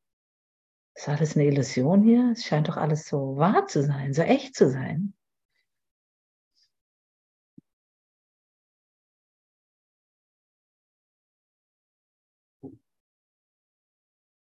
ist 0.95 1.09
alles 1.09 1.35
eine 1.35 1.45
Illusion 1.45 2.03
hier? 2.03 2.31
Es 2.31 2.45
scheint 2.45 2.67
doch 2.69 2.77
alles 2.77 3.07
so 3.07 3.37
wahr 3.37 3.67
zu 3.67 3.83
sein, 3.83 4.13
so 4.13 4.21
echt 4.21 4.55
zu 4.55 4.69
sein. 4.69 5.13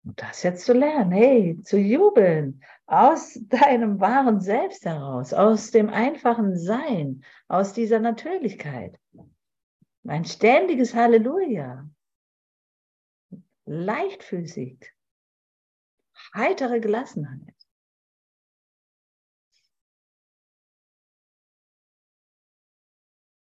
Und 0.04 0.22
das 0.22 0.42
jetzt 0.42 0.64
zu 0.64 0.72
lernen, 0.72 1.12
hey, 1.12 1.60
zu 1.62 1.76
jubeln, 1.78 2.62
aus 2.88 3.34
deinem 3.48 4.00
wahren 4.00 4.40
Selbst 4.40 4.84
heraus, 4.86 5.34
aus 5.34 5.70
dem 5.70 5.90
einfachen 5.90 6.58
Sein, 6.58 7.22
aus 7.46 7.74
dieser 7.74 8.00
Natürlichkeit. 8.00 8.98
Ein 10.06 10.24
ständiges 10.24 10.94
Halleluja. 10.94 11.88
Leichtfüßig. 13.66 14.90
Heitere 16.34 16.80
Gelassenheit. 16.80 17.54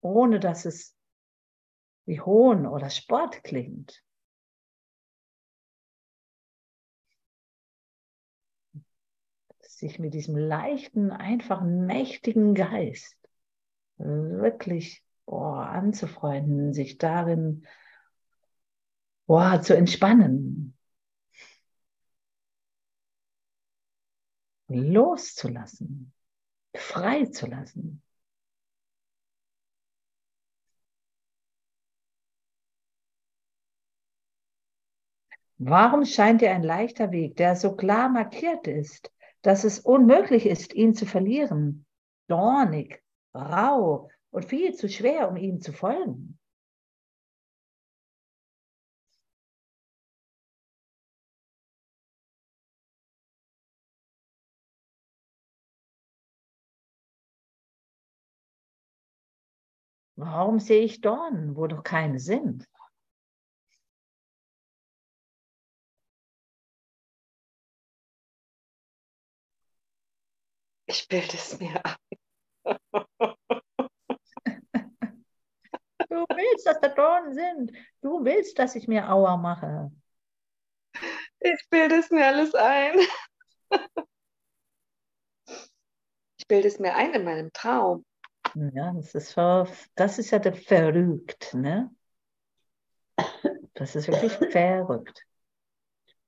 Ohne 0.01 0.39
dass 0.39 0.65
es 0.65 0.95
wie 2.05 2.21
Hohn 2.21 2.67
oder 2.67 2.91
Sport 2.91 3.43
klingt. 3.43 4.03
Sich 9.79 9.99
mit 9.99 10.13
diesem 10.13 10.37
leichten, 10.37 11.11
einfachen, 11.11 11.85
mächtigen 11.85 12.55
Geist 12.55 13.17
wirklich 13.97 15.03
boah, 15.25 15.67
anzufreunden, 15.67 16.73
sich 16.73 16.97
darin 16.97 17.65
boah, 19.25 19.61
zu 19.61 19.75
entspannen, 19.75 20.77
loszulassen, 24.67 26.13
frei 26.75 27.25
zu 27.25 27.47
lassen. 27.47 28.01
Warum 35.57 36.03
scheint 36.05 36.41
dir 36.41 36.51
ein 36.51 36.63
leichter 36.63 37.11
Weg, 37.11 37.37
der 37.37 37.55
so 37.55 37.75
klar 37.75 38.09
markiert 38.09 38.67
ist, 38.67 39.13
dass 39.43 39.63
es 39.63 39.79
unmöglich 39.79 40.45
ist, 40.47 40.73
ihn 40.73 40.95
zu 40.95 41.05
verlieren, 41.05 41.85
dornig, 42.27 43.03
rau 43.35 44.09
und 44.31 44.45
viel 44.45 44.73
zu 44.73 44.89
schwer, 44.89 45.29
um 45.29 45.35
ihm 45.37 45.61
zu 45.61 45.73
folgen. 45.73 46.39
Warum 60.15 60.59
sehe 60.59 60.83
ich 60.83 61.01
Dornen, 61.01 61.55
wo 61.57 61.67
doch 61.67 61.83
keine 61.83 62.19
sind? 62.19 62.65
Ich 70.85 71.07
bilde 71.07 71.33
es 71.33 71.59
mir 71.59 71.81
ein. 71.85 71.95
Du 76.09 76.25
willst, 76.29 76.67
dass 76.67 76.79
da 76.79 76.89
Dornen 76.89 77.33
sind. 77.33 77.71
Du 78.01 78.23
willst, 78.23 78.59
dass 78.59 78.75
ich 78.75 78.87
mir 78.87 79.09
Aua 79.09 79.37
mache. 79.37 79.91
Ich 81.39 81.67
bilde 81.69 81.95
es 81.95 82.11
mir 82.11 82.27
alles 82.27 82.53
ein. 82.53 82.99
Ich 86.37 86.47
bilde 86.47 86.67
es 86.67 86.79
mir 86.79 86.93
ein 86.95 87.13
in 87.13 87.23
meinem 87.23 87.51
Traum. 87.53 88.05
Ja, 88.53 88.93
das 88.93 89.15
ist, 89.15 89.33
ver 89.33 89.67
das 89.95 90.19
ist 90.19 90.31
ja 90.31 90.39
der 90.39 90.53
verrückt, 90.53 91.53
ne? 91.53 91.89
Das 93.73 93.95
ist 93.95 94.07
wirklich 94.07 94.33
verrückt. 94.51 95.25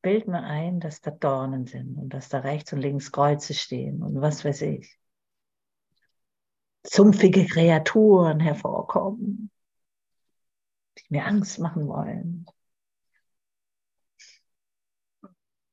Bild 0.05 0.27
mir 0.27 0.43
ein, 0.43 0.79
dass 0.79 1.01
da 1.01 1.09
Dornen 1.09 1.65
sind 1.65 1.97
und 1.97 2.09
dass 2.09 2.29
da 2.29 2.37
rechts 2.41 2.71
und 2.71 2.79
links 2.79 3.11
Kreuze 3.11 3.55
stehen 3.55 4.03
und 4.03 4.21
was 4.21 4.45
weiß 4.45 4.61
ich. 4.61 4.99
Sumpfige 6.83 7.47
Kreaturen 7.47 8.39
hervorkommen, 8.39 9.49
die 10.99 11.05
mir 11.09 11.25
Angst 11.25 11.57
machen 11.57 11.87
wollen. 11.87 12.45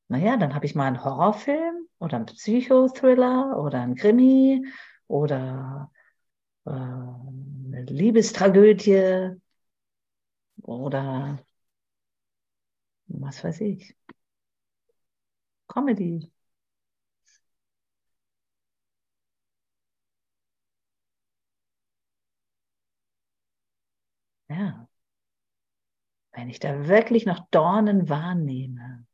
Naja, 0.08 0.38
dann 0.38 0.54
habe 0.54 0.64
ich 0.64 0.74
mal 0.74 0.86
einen 0.86 1.04
Horrorfilm 1.04 1.86
oder 1.98 2.16
einen 2.16 2.24
Psychothriller 2.24 3.62
oder 3.62 3.82
einen 3.82 3.96
Krimi 3.96 4.66
oder 5.08 5.92
äh, 6.64 6.70
eine 6.70 7.84
Liebestragödie 7.86 9.36
oder 10.62 11.38
was 13.08 13.44
weiß 13.44 13.60
ich. 13.60 13.94
Comedy. 15.72 16.30
Ja. 24.48 24.86
Wenn 26.32 26.50
ich 26.50 26.60
da 26.60 26.88
wirklich 26.88 27.24
noch 27.24 27.46
Dornen 27.50 28.10
wahrnehme, 28.10 29.06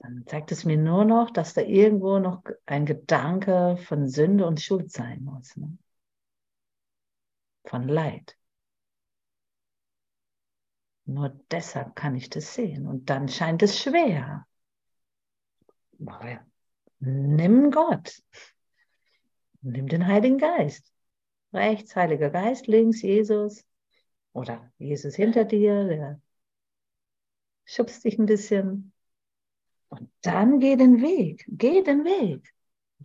dann 0.00 0.24
zeigt 0.26 0.52
es 0.52 0.64
mir 0.66 0.76
nur 0.76 1.04
noch, 1.06 1.30
dass 1.30 1.54
da 1.54 1.62
irgendwo 1.62 2.18
noch 2.18 2.42
ein 2.66 2.84
Gedanke 2.86 3.78
von 3.78 4.08
Sünde 4.08 4.46
und 4.46 4.60
Schuld 4.60 4.90
sein 4.92 5.22
muss. 5.24 5.56
Ne? 5.56 5.78
Von 7.64 7.88
Leid. 7.88 8.36
Nur 11.04 11.28
deshalb 11.50 11.94
kann 11.94 12.16
ich 12.16 12.30
das 12.30 12.54
sehen. 12.54 12.86
Und 12.86 13.10
dann 13.10 13.28
scheint 13.28 13.62
es 13.62 13.78
schwer. 13.78 14.46
Nimm 17.00 17.70
Gott. 17.70 18.22
Nimm 19.62 19.88
den 19.88 20.06
Heiligen 20.06 20.38
Geist. 20.38 20.92
Rechts 21.52 21.94
Heiliger 21.96 22.30
Geist, 22.30 22.66
links 22.66 23.02
Jesus. 23.02 23.64
Oder 24.32 24.70
Jesus 24.78 25.16
hinter 25.16 25.44
dir, 25.44 25.84
der 25.84 26.20
schubst 27.64 28.04
dich 28.04 28.18
ein 28.18 28.26
bisschen. 28.26 28.92
Und 29.88 30.10
dann 30.22 30.60
geh 30.60 30.76
den 30.76 31.02
Weg, 31.02 31.44
geh 31.48 31.82
den 31.82 32.04
Weg. 32.04 32.54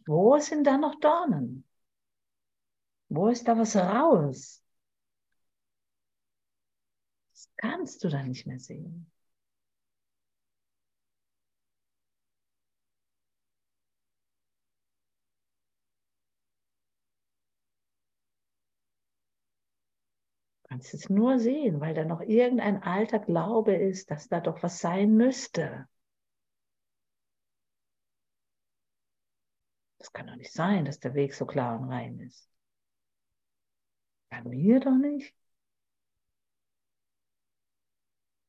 Wo 0.06 0.38
sind 0.40 0.66
da 0.66 0.78
noch 0.78 1.00
Dornen? 1.00 1.66
Wo 3.10 3.28
ist 3.30 3.48
da 3.48 3.58
was 3.58 3.76
raus? 3.76 4.64
Das 7.34 7.50
kannst 7.58 8.04
du 8.04 8.10
da 8.10 8.24
nicht 8.24 8.46
mehr 8.46 8.60
sehen. 8.60 9.12
Kannst 20.76 20.94
es 20.94 21.10
nur 21.10 21.40
sehen, 21.40 21.80
weil 21.80 21.94
da 21.94 22.04
noch 22.04 22.20
irgendein 22.20 22.84
alter 22.84 23.20
Glaube 23.20 23.74
ist, 23.74 24.12
dass 24.12 24.28
da 24.28 24.42
doch 24.42 24.62
was 24.62 24.80
sein 24.80 25.16
müsste. 25.16 25.88
Das 30.00 30.12
kann 30.12 30.28
doch 30.28 30.36
nicht 30.36 30.52
sein, 30.52 30.84
dass 30.84 31.00
der 31.00 31.14
Weg 31.14 31.34
so 31.34 31.46
klar 31.46 31.80
und 31.80 31.88
rein 31.88 32.20
ist. 32.20 32.50
Bei 34.30 34.44
mir 34.44 34.82
doch 34.82 34.98
nicht. 34.98 35.34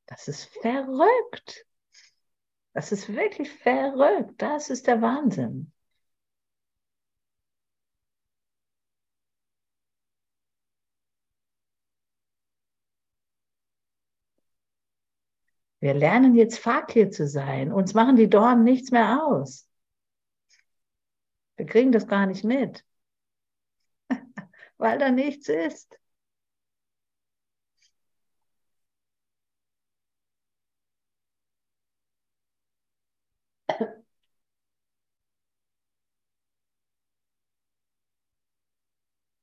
Das 0.06 0.26
ist 0.26 0.46
verrückt. 0.46 1.64
Das 2.72 2.90
ist 2.90 3.08
wirklich 3.08 3.52
verrückt. 3.52 4.42
Das 4.42 4.68
ist 4.68 4.88
der 4.88 5.00
Wahnsinn. 5.00 5.72
Wir 15.86 15.94
lernen 15.94 16.34
jetzt 16.34 16.58
Fakir 16.58 17.12
zu 17.12 17.28
sein. 17.28 17.70
Uns 17.70 17.94
machen 17.94 18.16
die 18.16 18.28
Dornen 18.28 18.64
nichts 18.64 18.90
mehr 18.90 19.22
aus. 19.22 19.68
Wir 21.56 21.64
kriegen 21.64 21.92
das 21.92 22.08
gar 22.08 22.26
nicht 22.26 22.42
mit, 22.42 22.84
weil 24.78 24.98
da 24.98 25.12
nichts 25.12 25.48
ist. 25.48 25.96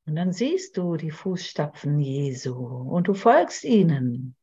Und 0.06 0.18
dann 0.18 0.34
siehst 0.34 0.76
du 0.76 0.98
die 0.98 1.10
Fußstapfen 1.10 2.02
Jesu 2.02 2.54
und 2.54 3.08
du 3.08 3.14
folgst 3.14 3.64
ihnen. 3.64 4.36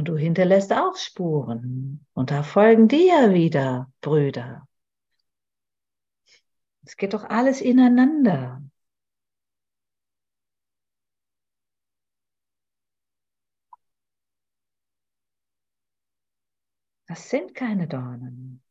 Und 0.00 0.06
du 0.06 0.16
hinterlässt 0.16 0.72
auch 0.72 0.96
Spuren. 0.96 2.06
Und 2.14 2.30
da 2.30 2.42
folgen 2.42 2.88
dir 2.88 3.34
wieder 3.34 3.92
Brüder. 4.00 4.66
Es 6.86 6.96
geht 6.96 7.12
doch 7.12 7.24
alles 7.24 7.60
ineinander. 7.60 8.62
Das 17.06 17.28
sind 17.28 17.54
keine 17.54 17.86
Dornen. 17.86 18.62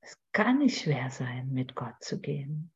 Es 0.00 0.18
kann 0.32 0.58
nicht 0.58 0.80
schwer 0.82 1.10
sein, 1.10 1.52
mit 1.52 1.76
Gott 1.76 2.02
zu 2.02 2.20
gehen. 2.20 2.72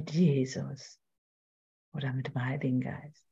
Mit 0.00 0.12
Jesus 0.12 0.98
oder 1.92 2.14
mit 2.14 2.28
dem 2.28 2.42
Heiligen 2.42 2.80
Geist. 2.80 3.26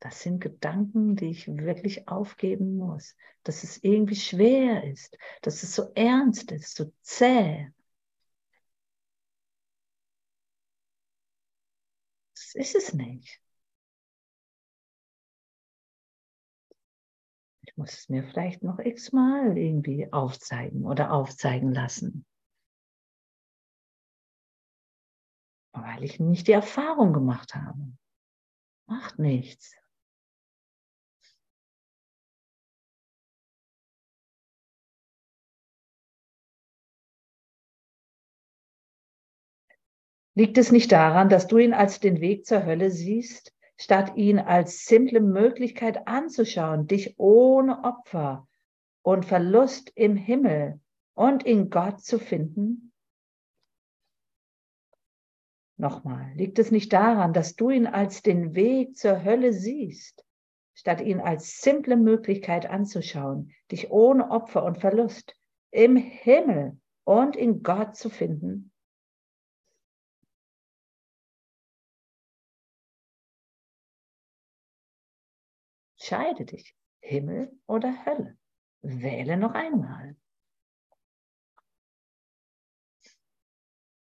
Das 0.00 0.20
sind 0.20 0.40
Gedanken, 0.40 1.14
die 1.14 1.30
ich 1.30 1.46
wirklich 1.46 2.08
aufgeben 2.08 2.76
muss. 2.76 3.14
Dass 3.44 3.62
es 3.62 3.78
irgendwie 3.84 4.16
schwer 4.16 4.82
ist, 4.82 5.16
dass 5.42 5.62
es 5.62 5.76
so 5.76 5.92
ernst 5.94 6.50
ist, 6.50 6.74
so 6.74 6.92
zäh. 7.02 7.68
Das 12.34 12.56
ist 12.56 12.74
es 12.74 12.92
nicht. 12.94 13.40
Ich 17.62 17.76
muss 17.76 17.92
es 17.92 18.08
mir 18.08 18.24
vielleicht 18.24 18.64
noch 18.64 18.80
x-mal 18.80 19.56
irgendwie 19.56 20.12
aufzeigen 20.12 20.84
oder 20.84 21.12
aufzeigen 21.12 21.72
lassen. 21.72 22.26
Weil 25.74 26.04
ich 26.04 26.20
nicht 26.20 26.46
die 26.46 26.52
Erfahrung 26.52 27.12
gemacht 27.12 27.54
habe. 27.54 27.92
Macht 28.86 29.18
nichts. 29.18 29.76
Liegt 40.36 40.58
es 40.58 40.72
nicht 40.72 40.90
daran, 40.90 41.28
dass 41.28 41.46
du 41.46 41.58
ihn 41.58 41.74
als 41.74 42.00
den 42.00 42.20
Weg 42.20 42.46
zur 42.46 42.64
Hölle 42.64 42.90
siehst, 42.90 43.52
statt 43.76 44.16
ihn 44.16 44.38
als 44.38 44.84
simple 44.84 45.20
Möglichkeit 45.20 46.08
anzuschauen, 46.08 46.86
dich 46.86 47.18
ohne 47.18 47.84
Opfer 47.84 48.48
und 49.02 49.24
Verlust 49.24 49.92
im 49.94 50.16
Himmel 50.16 50.80
und 51.14 51.44
in 51.44 51.70
Gott 51.70 52.00
zu 52.00 52.18
finden? 52.18 52.93
Nochmal, 55.76 56.32
liegt 56.34 56.58
es 56.58 56.70
nicht 56.70 56.92
daran, 56.92 57.32
dass 57.32 57.56
du 57.56 57.70
ihn 57.70 57.86
als 57.86 58.22
den 58.22 58.54
Weg 58.54 58.96
zur 58.96 59.24
Hölle 59.24 59.52
siehst, 59.52 60.24
statt 60.72 61.00
ihn 61.00 61.20
als 61.20 61.60
simple 61.60 61.96
Möglichkeit 61.96 62.66
anzuschauen, 62.66 63.52
dich 63.72 63.90
ohne 63.90 64.30
Opfer 64.30 64.64
und 64.64 64.78
Verlust 64.78 65.36
im 65.72 65.96
Himmel 65.96 66.80
und 67.04 67.34
in 67.34 67.62
Gott 67.64 67.96
zu 67.96 68.08
finden? 68.08 68.70
Entscheide 75.98 76.44
dich, 76.44 76.76
Himmel 77.00 77.50
oder 77.66 78.04
Hölle. 78.04 78.36
Wähle 78.82 79.36
noch 79.36 79.54
einmal. 79.54 80.16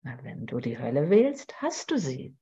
Na, 0.05 0.23
wenn 0.23 0.47
du 0.47 0.61
die 0.61 0.79
Hölle 0.79 1.11
wählst, 1.11 1.61
hast 1.61 1.91
du 1.91 1.99
sie. 1.99 2.37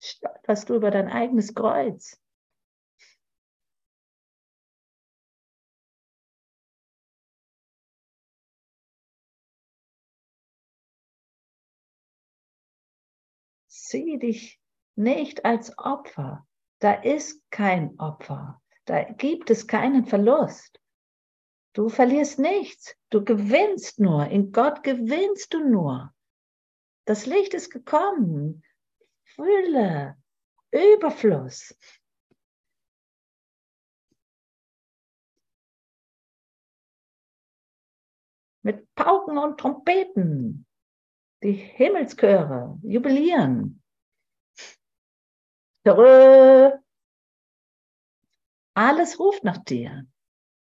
Stolperst 0.00 0.68
du 0.70 0.74
über 0.76 0.90
dein 0.90 1.08
eigenes 1.08 1.54
Kreuz. 1.54 2.22
sieh 13.92 14.18
dich 14.18 14.58
nicht 14.96 15.44
als 15.44 15.76
Opfer. 15.78 16.46
Da 16.78 16.94
ist 16.94 17.42
kein 17.50 17.98
Opfer. 17.98 18.60
Da 18.86 19.04
gibt 19.04 19.50
es 19.50 19.66
keinen 19.66 20.06
Verlust. 20.06 20.81
Du 21.74 21.88
verlierst 21.88 22.38
nichts. 22.38 22.96
Du 23.10 23.24
gewinnst 23.24 23.98
nur. 23.98 24.26
In 24.26 24.52
Gott 24.52 24.82
gewinnst 24.82 25.54
du 25.54 25.66
nur. 25.66 26.14
Das 27.06 27.26
Licht 27.26 27.54
ist 27.54 27.70
gekommen. 27.70 28.62
Fülle, 29.24 30.16
Überfluss. 30.70 31.74
Mit 38.62 38.94
Pauken 38.94 39.38
und 39.38 39.58
Trompeten. 39.58 40.66
Die 41.42 41.52
Himmelschöre 41.52 42.78
jubilieren. 42.82 43.82
Alles 48.74 49.18
ruft 49.18 49.42
nach 49.42 49.58
dir. 49.58 50.06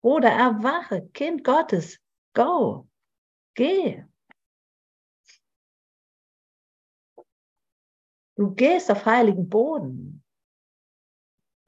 Bruder, 0.02 0.30
erwache, 0.30 1.08
Kind 1.12 1.44
Gottes, 1.44 1.98
go, 2.34 2.88
geh. 3.54 4.04
Du 8.36 8.54
gehst 8.54 8.90
auf 8.90 9.04
heiligen 9.04 9.48
Boden. 9.48 10.24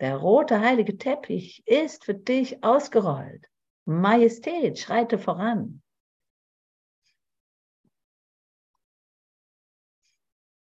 Der 0.00 0.16
rote 0.16 0.58
heilige 0.60 0.96
Teppich 0.96 1.62
ist 1.66 2.04
für 2.04 2.14
dich 2.14 2.64
ausgerollt. 2.64 3.46
Majestät, 3.84 4.78
schreite 4.78 5.18
voran. 5.18 5.82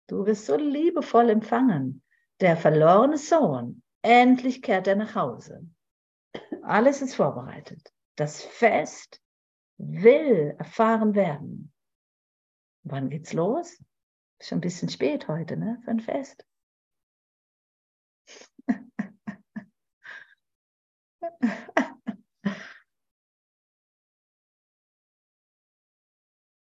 Du 0.08 0.26
wirst 0.26 0.46
so 0.46 0.56
liebevoll 0.56 1.30
empfangen 1.30 2.04
der 2.40 2.56
verlorene 2.56 3.18
Sohn, 3.18 3.82
endlich 4.04 4.62
kehrt 4.62 4.88
er 4.88 4.96
nach 4.96 5.16
Hause. 5.16 5.68
Alles 6.64 7.02
ist 7.02 7.16
vorbereitet. 7.16 7.94
Das 8.16 8.44
Fest 8.44 9.22
will 9.78 10.56
erfahren 10.58 11.16
werden. 11.16 11.72
Wann 12.84 13.10
geht's 13.10 13.34
los? 13.34 13.78
Schon 14.42 14.60
ein 14.60 14.62
bisschen 14.62 14.90
spät 14.90 15.28
heute, 15.28 15.58
ne, 15.58 15.80
für 15.84 15.92
ein 15.92 16.00
Fest. 16.00 16.46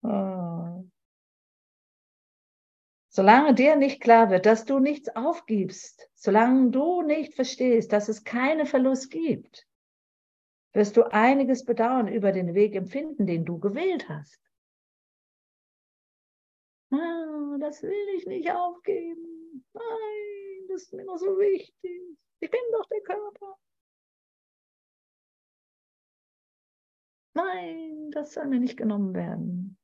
oh. 0.03 0.53
Solange 3.17 3.55
dir 3.55 3.75
nicht 3.77 3.99
klar 3.99 4.29
wird, 4.29 4.45
dass 4.45 4.65
du 4.65 4.77
nichts 4.77 5.09
aufgibst, 5.15 6.07
solange 6.13 6.69
du 6.69 7.01
nicht 7.01 7.33
verstehst, 7.33 7.91
dass 7.91 8.09
es 8.09 8.23
keinen 8.23 8.67
Verlust 8.67 9.09
gibt, 9.09 9.67
wirst 10.73 10.95
du 10.97 11.11
einiges 11.11 11.65
bedauern 11.65 12.07
über 12.07 12.31
den 12.31 12.53
Weg 12.53 12.75
empfinden, 12.75 13.25
den 13.25 13.43
du 13.43 13.57
gewählt 13.57 14.07
hast. 14.07 14.39
Ah, 16.91 17.57
das 17.59 17.81
will 17.81 18.07
ich 18.17 18.27
nicht 18.27 18.51
aufgeben. 18.51 19.65
Nein, 19.73 20.67
das 20.67 20.83
ist 20.83 20.93
mir 20.93 21.05
noch 21.05 21.17
so 21.17 21.39
wichtig. 21.39 22.01
Ich 22.39 22.51
bin 22.51 22.61
doch 22.71 22.85
der 22.85 23.01
Körper. 23.01 23.57
Nein, 27.33 28.11
das 28.11 28.33
soll 28.33 28.45
mir 28.45 28.59
nicht 28.59 28.77
genommen 28.77 29.15
werden. 29.15 29.79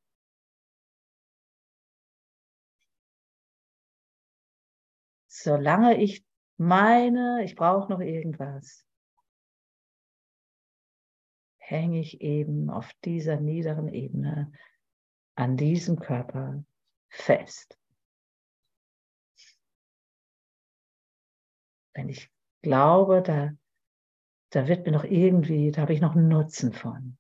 Solange 5.44 6.02
ich 6.02 6.26
meine, 6.58 7.44
ich 7.44 7.56
brauche 7.56 7.92
noch 7.92 8.00
irgendwas, 8.00 8.86
hänge 11.58 12.00
ich 12.00 12.22
eben 12.22 12.70
auf 12.70 12.92
dieser 13.04 13.40
niederen 13.40 13.88
Ebene 13.88 14.52
an 15.36 15.58
diesem 15.58 16.00
Körper 16.00 16.64
fest. 17.10 17.78
Wenn 21.94 22.10
ich 22.10 22.30
glaube, 22.62 23.22
da, 23.22 23.52
da 24.50 24.68
wird 24.68 24.86
mir 24.86 24.92
noch 24.92 25.04
irgendwie, 25.04 25.72
da 25.72 25.82
habe 25.82 25.94
ich 25.94 26.02
noch 26.02 26.16
einen 26.16 26.28
Nutzen 26.28 26.74
von. 26.74 27.18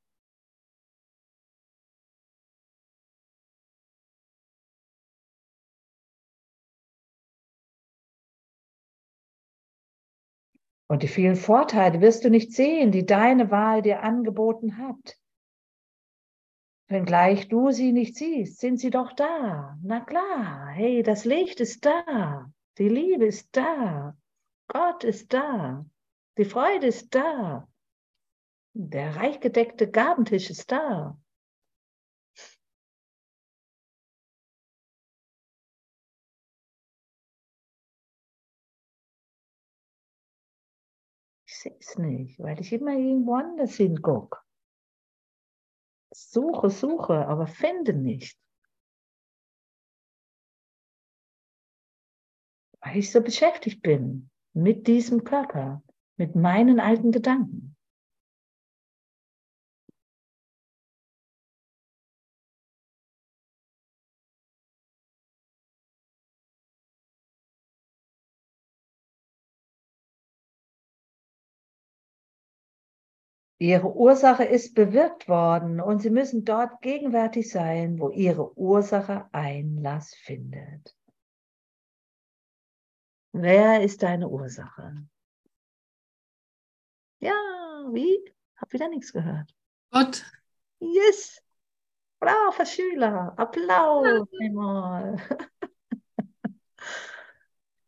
Und 10.93 11.01
die 11.01 11.07
vielen 11.07 11.35
Vorteile 11.35 12.01
wirst 12.01 12.23
du 12.23 12.29
nicht 12.29 12.51
sehen, 12.51 12.91
die 12.91 13.03
deine 13.03 13.49
Wahl 13.49 13.81
dir 13.81 14.03
angeboten 14.03 14.77
hat. 14.77 15.17
Wenngleich 16.87 17.47
du 17.47 17.71
sie 17.71 17.91
nicht 17.91 18.15
siehst, 18.15 18.59
sind 18.59 18.79
sie 18.79 18.91
doch 18.91 19.11
da. 19.13 19.75
Na 19.81 20.01
klar, 20.01 20.67
hey, 20.67 21.01
das 21.01 21.25
Licht 21.25 21.59
ist 21.61 21.83
da. 21.83 22.53
Die 22.77 22.89
Liebe 22.89 23.25
ist 23.25 23.57
da. 23.57 24.15
Gott 24.67 25.03
ist 25.03 25.33
da. 25.33 25.83
Die 26.37 26.45
Freude 26.45 26.85
ist 26.85 27.15
da. 27.15 27.67
Der 28.73 29.15
reich 29.15 29.39
gedeckte 29.39 29.89
Gabentisch 29.89 30.51
ist 30.51 30.71
da. 30.71 31.17
Sehe 41.63 41.75
es 41.79 41.97
nicht, 41.97 42.39
weil 42.39 42.59
ich 42.59 42.71
immer 42.73 42.93
irgendwo 42.93 43.35
anders 43.35 43.75
hingucke. 43.75 44.39
Suche, 46.13 46.69
suche, 46.69 47.25
aber 47.27 47.47
finde 47.47 47.93
nicht. 47.93 48.37
Weil 52.81 52.97
ich 52.97 53.11
so 53.11 53.21
beschäftigt 53.21 53.81
bin 53.81 54.29
mit 54.53 54.87
diesem 54.87 55.23
Körper, 55.23 55.81
mit 56.17 56.35
meinen 56.35 56.79
alten 56.79 57.11
Gedanken. 57.11 57.75
Ihre 73.63 73.95
Ursache 73.95 74.43
ist 74.43 74.75
bewirkt 74.75 75.29
worden 75.29 75.79
und 75.79 76.01
Sie 76.01 76.09
müssen 76.09 76.43
dort 76.43 76.81
gegenwärtig 76.81 77.49
sein, 77.49 77.97
wo 77.97 78.09
Ihre 78.09 78.57
Ursache 78.57 79.29
Einlass 79.31 80.13
findet. 80.15 80.93
Wer 83.31 83.81
ist 83.81 84.03
deine 84.03 84.27
Ursache? 84.27 85.07
Ja, 87.19 87.31
wie? 87.93 88.19
Hab 88.57 88.73
wieder 88.73 88.89
nichts 88.89 89.13
gehört. 89.13 89.55
Gott. 89.91 90.25
Yes! 90.81 91.41
Bravo, 92.19 92.65
Schüler. 92.65 93.33
Applaus 93.37 94.27
einmal. 94.41 95.15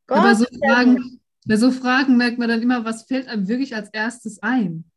Aber 0.08 0.22
Gott 0.22 0.38
so 0.38 0.46
ist 0.46 0.58
der 0.62 0.70
Fragen, 0.70 1.22
bei 1.46 1.58
so 1.58 1.70
Fragen 1.70 2.16
merkt 2.16 2.38
man 2.38 2.48
dann 2.48 2.62
immer, 2.62 2.86
was 2.86 3.04
fällt 3.04 3.28
einem 3.28 3.50
wirklich 3.50 3.76
als 3.76 3.90
erstes 3.90 4.42
ein. 4.42 4.90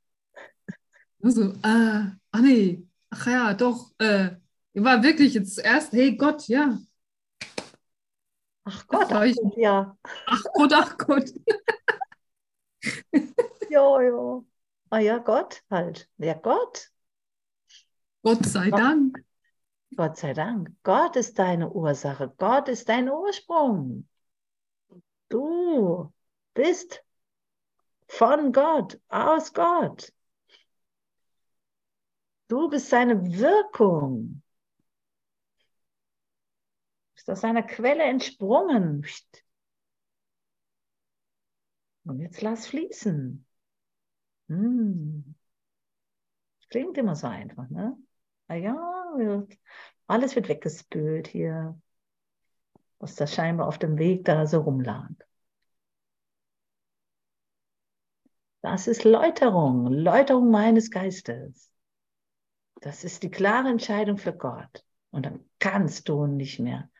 Also, 1.22 1.52
äh, 1.62 2.10
ach 2.30 2.40
nee, 2.40 2.86
ach 3.10 3.26
ja, 3.26 3.54
doch, 3.54 3.92
äh, 3.98 4.30
war 4.74 5.02
wirklich 5.02 5.34
jetzt 5.34 5.56
zuerst, 5.56 5.92
hey 5.92 6.16
Gott, 6.16 6.46
ja. 6.48 6.78
Ach 8.64 8.86
Gott, 8.86 9.08
Ach, 9.10 9.22
ach, 9.22 9.56
ja. 9.56 9.96
Ach 10.26 10.42
Gott, 10.54 10.72
ach 10.74 10.98
Gott. 10.98 11.32
Jo, 13.70 14.00
jo. 14.00 14.46
Ah 14.90 15.00
ja, 15.00 15.18
Gott 15.18 15.62
halt. 15.70 16.08
Ja, 16.16 16.34
Gott. 16.34 16.90
Gott 18.22 18.46
sei 18.46 18.70
Dank. 18.70 19.22
Gott 19.94 20.16
sei 20.16 20.32
Dank. 20.32 20.70
Gott 20.82 21.16
ist 21.16 21.38
deine 21.38 21.70
Ursache. 21.70 22.32
Gott 22.38 22.68
ist 22.68 22.88
dein 22.88 23.10
Ursprung. 23.10 24.08
Du 25.28 26.12
bist 26.54 27.04
von 28.06 28.52
Gott, 28.52 28.98
aus 29.08 29.52
Gott. 29.52 30.12
Du 32.48 32.68
bist 32.68 32.88
seine 32.88 33.22
Wirkung. 33.24 34.42
Du 37.10 37.14
bist 37.14 37.30
aus 37.30 37.40
seiner 37.42 37.62
Quelle 37.62 38.04
entsprungen. 38.04 39.04
Und 42.04 42.20
jetzt 42.20 42.40
lass 42.40 42.66
fließen. 42.66 43.44
Hm. 44.48 45.34
Klingt 46.70 46.98
immer 46.98 47.14
so 47.16 47.26
einfach, 47.26 47.68
ne? 47.70 47.96
Ah 48.46 48.54
ja, 48.54 48.74
alles 50.06 50.34
wird 50.36 50.48
weggespült 50.48 51.28
hier, 51.28 51.78
was 52.98 53.14
da 53.14 53.26
scheinbar 53.26 53.68
auf 53.68 53.78
dem 53.78 53.98
Weg 53.98 54.24
da 54.24 54.46
so 54.46 54.60
rumlag. 54.60 55.10
Das 58.60 58.86
ist 58.86 59.04
Läuterung, 59.04 59.86
Läuterung 59.92 60.50
meines 60.50 60.90
Geistes. 60.90 61.70
Das 62.80 63.04
ist 63.04 63.22
die 63.22 63.30
klare 63.30 63.68
Entscheidung 63.68 64.18
für 64.18 64.32
Gott. 64.32 64.84
Und 65.10 65.26
dann 65.26 65.44
kannst 65.58 66.08
du 66.08 66.26
nicht 66.26 66.58
mehr 66.60 66.90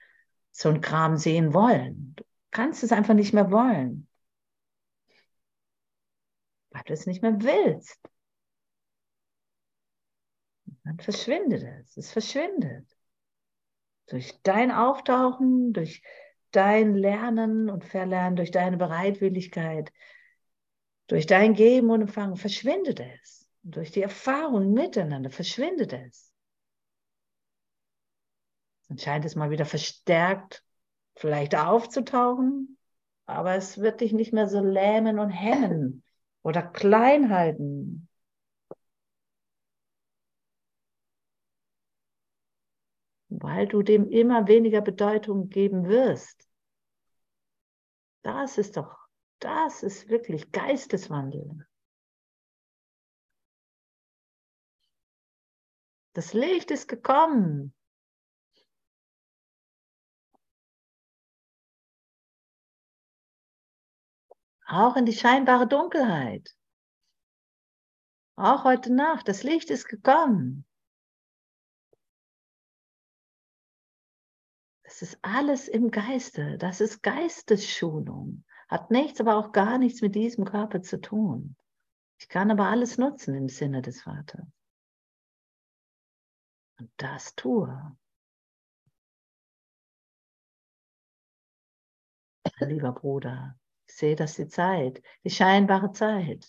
so 0.50 0.68
ein 0.70 0.80
Kram 0.80 1.16
sehen 1.16 1.54
wollen. 1.54 2.14
Du 2.16 2.24
kannst 2.50 2.82
es 2.82 2.92
einfach 2.92 3.14
nicht 3.14 3.32
mehr 3.32 3.50
wollen. 3.50 4.08
Weil 6.70 6.82
du 6.86 6.92
es 6.92 7.06
nicht 7.06 7.22
mehr 7.22 7.40
willst. 7.40 7.98
Dann 10.84 10.98
verschwindet 10.98 11.62
es. 11.62 11.96
Es 11.96 12.12
verschwindet. 12.12 12.86
Durch 14.08 14.40
dein 14.42 14.70
Auftauchen, 14.72 15.72
durch 15.72 16.02
dein 16.50 16.94
Lernen 16.94 17.68
und 17.68 17.84
Verlernen, 17.84 18.36
durch 18.36 18.50
deine 18.50 18.78
Bereitwilligkeit, 18.78 19.92
durch 21.08 21.26
dein 21.26 21.54
Geben 21.54 21.90
und 21.90 22.02
Empfangen 22.02 22.36
verschwindet 22.36 23.00
es. 23.00 23.37
Durch 23.70 23.90
die 23.90 24.00
Erfahrung 24.00 24.72
miteinander 24.72 25.28
verschwindet 25.28 25.92
es. 25.92 26.32
Dann 28.88 28.96
scheint 28.96 29.26
es 29.26 29.36
mal 29.36 29.50
wieder 29.50 29.66
verstärkt 29.66 30.64
vielleicht 31.16 31.54
aufzutauchen, 31.54 32.78
aber 33.26 33.56
es 33.56 33.76
wird 33.76 34.00
dich 34.00 34.12
nicht 34.12 34.32
mehr 34.32 34.48
so 34.48 34.60
lähmen 34.60 35.18
und 35.18 35.28
hemmen 35.28 36.02
oder 36.42 36.62
klein 36.62 37.28
halten. 37.28 38.08
Weil 43.28 43.66
du 43.66 43.82
dem 43.82 44.08
immer 44.08 44.48
weniger 44.48 44.80
Bedeutung 44.80 45.50
geben 45.50 45.86
wirst. 45.88 46.48
Das 48.22 48.56
ist 48.56 48.78
doch, 48.78 48.96
das 49.40 49.82
ist 49.82 50.08
wirklich 50.08 50.52
Geisteswandel. 50.52 51.66
Das 56.14 56.32
Licht 56.32 56.70
ist 56.70 56.88
gekommen. 56.88 57.74
Auch 64.66 64.96
in 64.96 65.06
die 65.06 65.14
scheinbare 65.14 65.66
Dunkelheit. 65.66 66.54
Auch 68.36 68.64
heute 68.64 68.92
Nacht. 68.92 69.26
Das 69.28 69.42
Licht 69.42 69.70
ist 69.70 69.88
gekommen. 69.88 70.66
Das 74.84 75.02
ist 75.02 75.18
alles 75.22 75.68
im 75.68 75.90
Geiste. 75.90 76.58
Das 76.58 76.80
ist 76.80 77.02
Geistesschulung. 77.02 78.44
Hat 78.68 78.90
nichts, 78.90 79.20
aber 79.20 79.36
auch 79.36 79.52
gar 79.52 79.78
nichts 79.78 80.02
mit 80.02 80.14
diesem 80.14 80.44
Körper 80.44 80.82
zu 80.82 81.00
tun. 81.00 81.56
Ich 82.18 82.28
kann 82.28 82.50
aber 82.50 82.66
alles 82.66 82.98
nutzen 82.98 83.34
im 83.34 83.48
Sinne 83.48 83.80
des 83.80 84.02
Vaters. 84.02 84.57
Und 86.78 86.90
das 86.96 87.34
tue. 87.34 87.96
Lieber 92.60 92.92
Bruder, 92.92 93.58
ich 93.88 93.94
sehe, 93.96 94.16
dass 94.16 94.34
die 94.34 94.48
Zeit, 94.48 95.02
die 95.24 95.30
scheinbare 95.30 95.92
Zeit, 95.92 96.48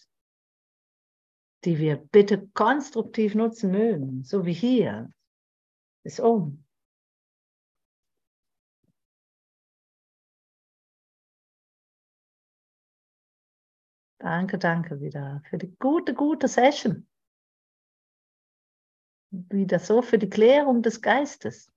die 1.66 1.78
wir 1.78 1.98
bitte 1.98 2.48
konstruktiv 2.50 3.36
nutzen 3.36 3.72
mögen, 3.72 4.24
so 4.24 4.46
wie 4.46 4.54
hier, 4.54 5.12
ist 6.04 6.20
um. 6.20 6.64
Danke, 14.20 14.58
danke 14.58 15.00
wieder 15.00 15.42
für 15.50 15.58
die 15.58 15.76
gute, 15.78 16.14
gute 16.14 16.48
Session. 16.48 17.09
Wieder 19.32 19.80
so 19.80 20.02
für 20.02 20.18
die 20.18 20.30
Klärung 20.30 20.82
des 20.82 21.02
Geistes. 21.02 21.72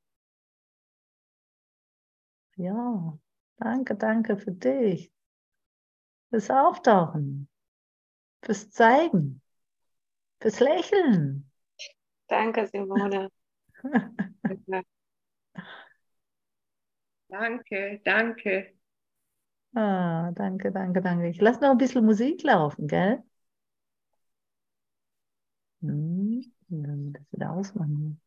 Ja, 2.56 3.18
danke, 3.58 3.94
danke 3.96 4.36
für 4.38 4.52
dich. 4.52 5.12
Fürs 6.30 6.50
Auftauchen, 6.50 7.48
fürs 8.42 8.70
Zeigen, 8.70 9.42
fürs 10.40 10.60
Lächeln. 10.60 11.50
Danke, 12.28 12.66
Simone. 12.66 13.28
danke, 17.28 18.00
danke. 18.04 18.72
Ah, 19.74 20.30
danke, 20.34 20.70
danke, 20.72 21.00
danke. 21.02 21.28
Ich 21.28 21.40
lasse 21.40 21.60
noch 21.60 21.70
ein 21.70 21.78
bisschen 21.78 22.04
Musik 22.04 22.42
laufen, 22.42 22.86
gell? 22.88 23.22
Hm, 25.82 26.11
dann 26.80 27.12
das 27.12 27.24
wieder 27.32 27.52
ausmachen. 27.52 28.21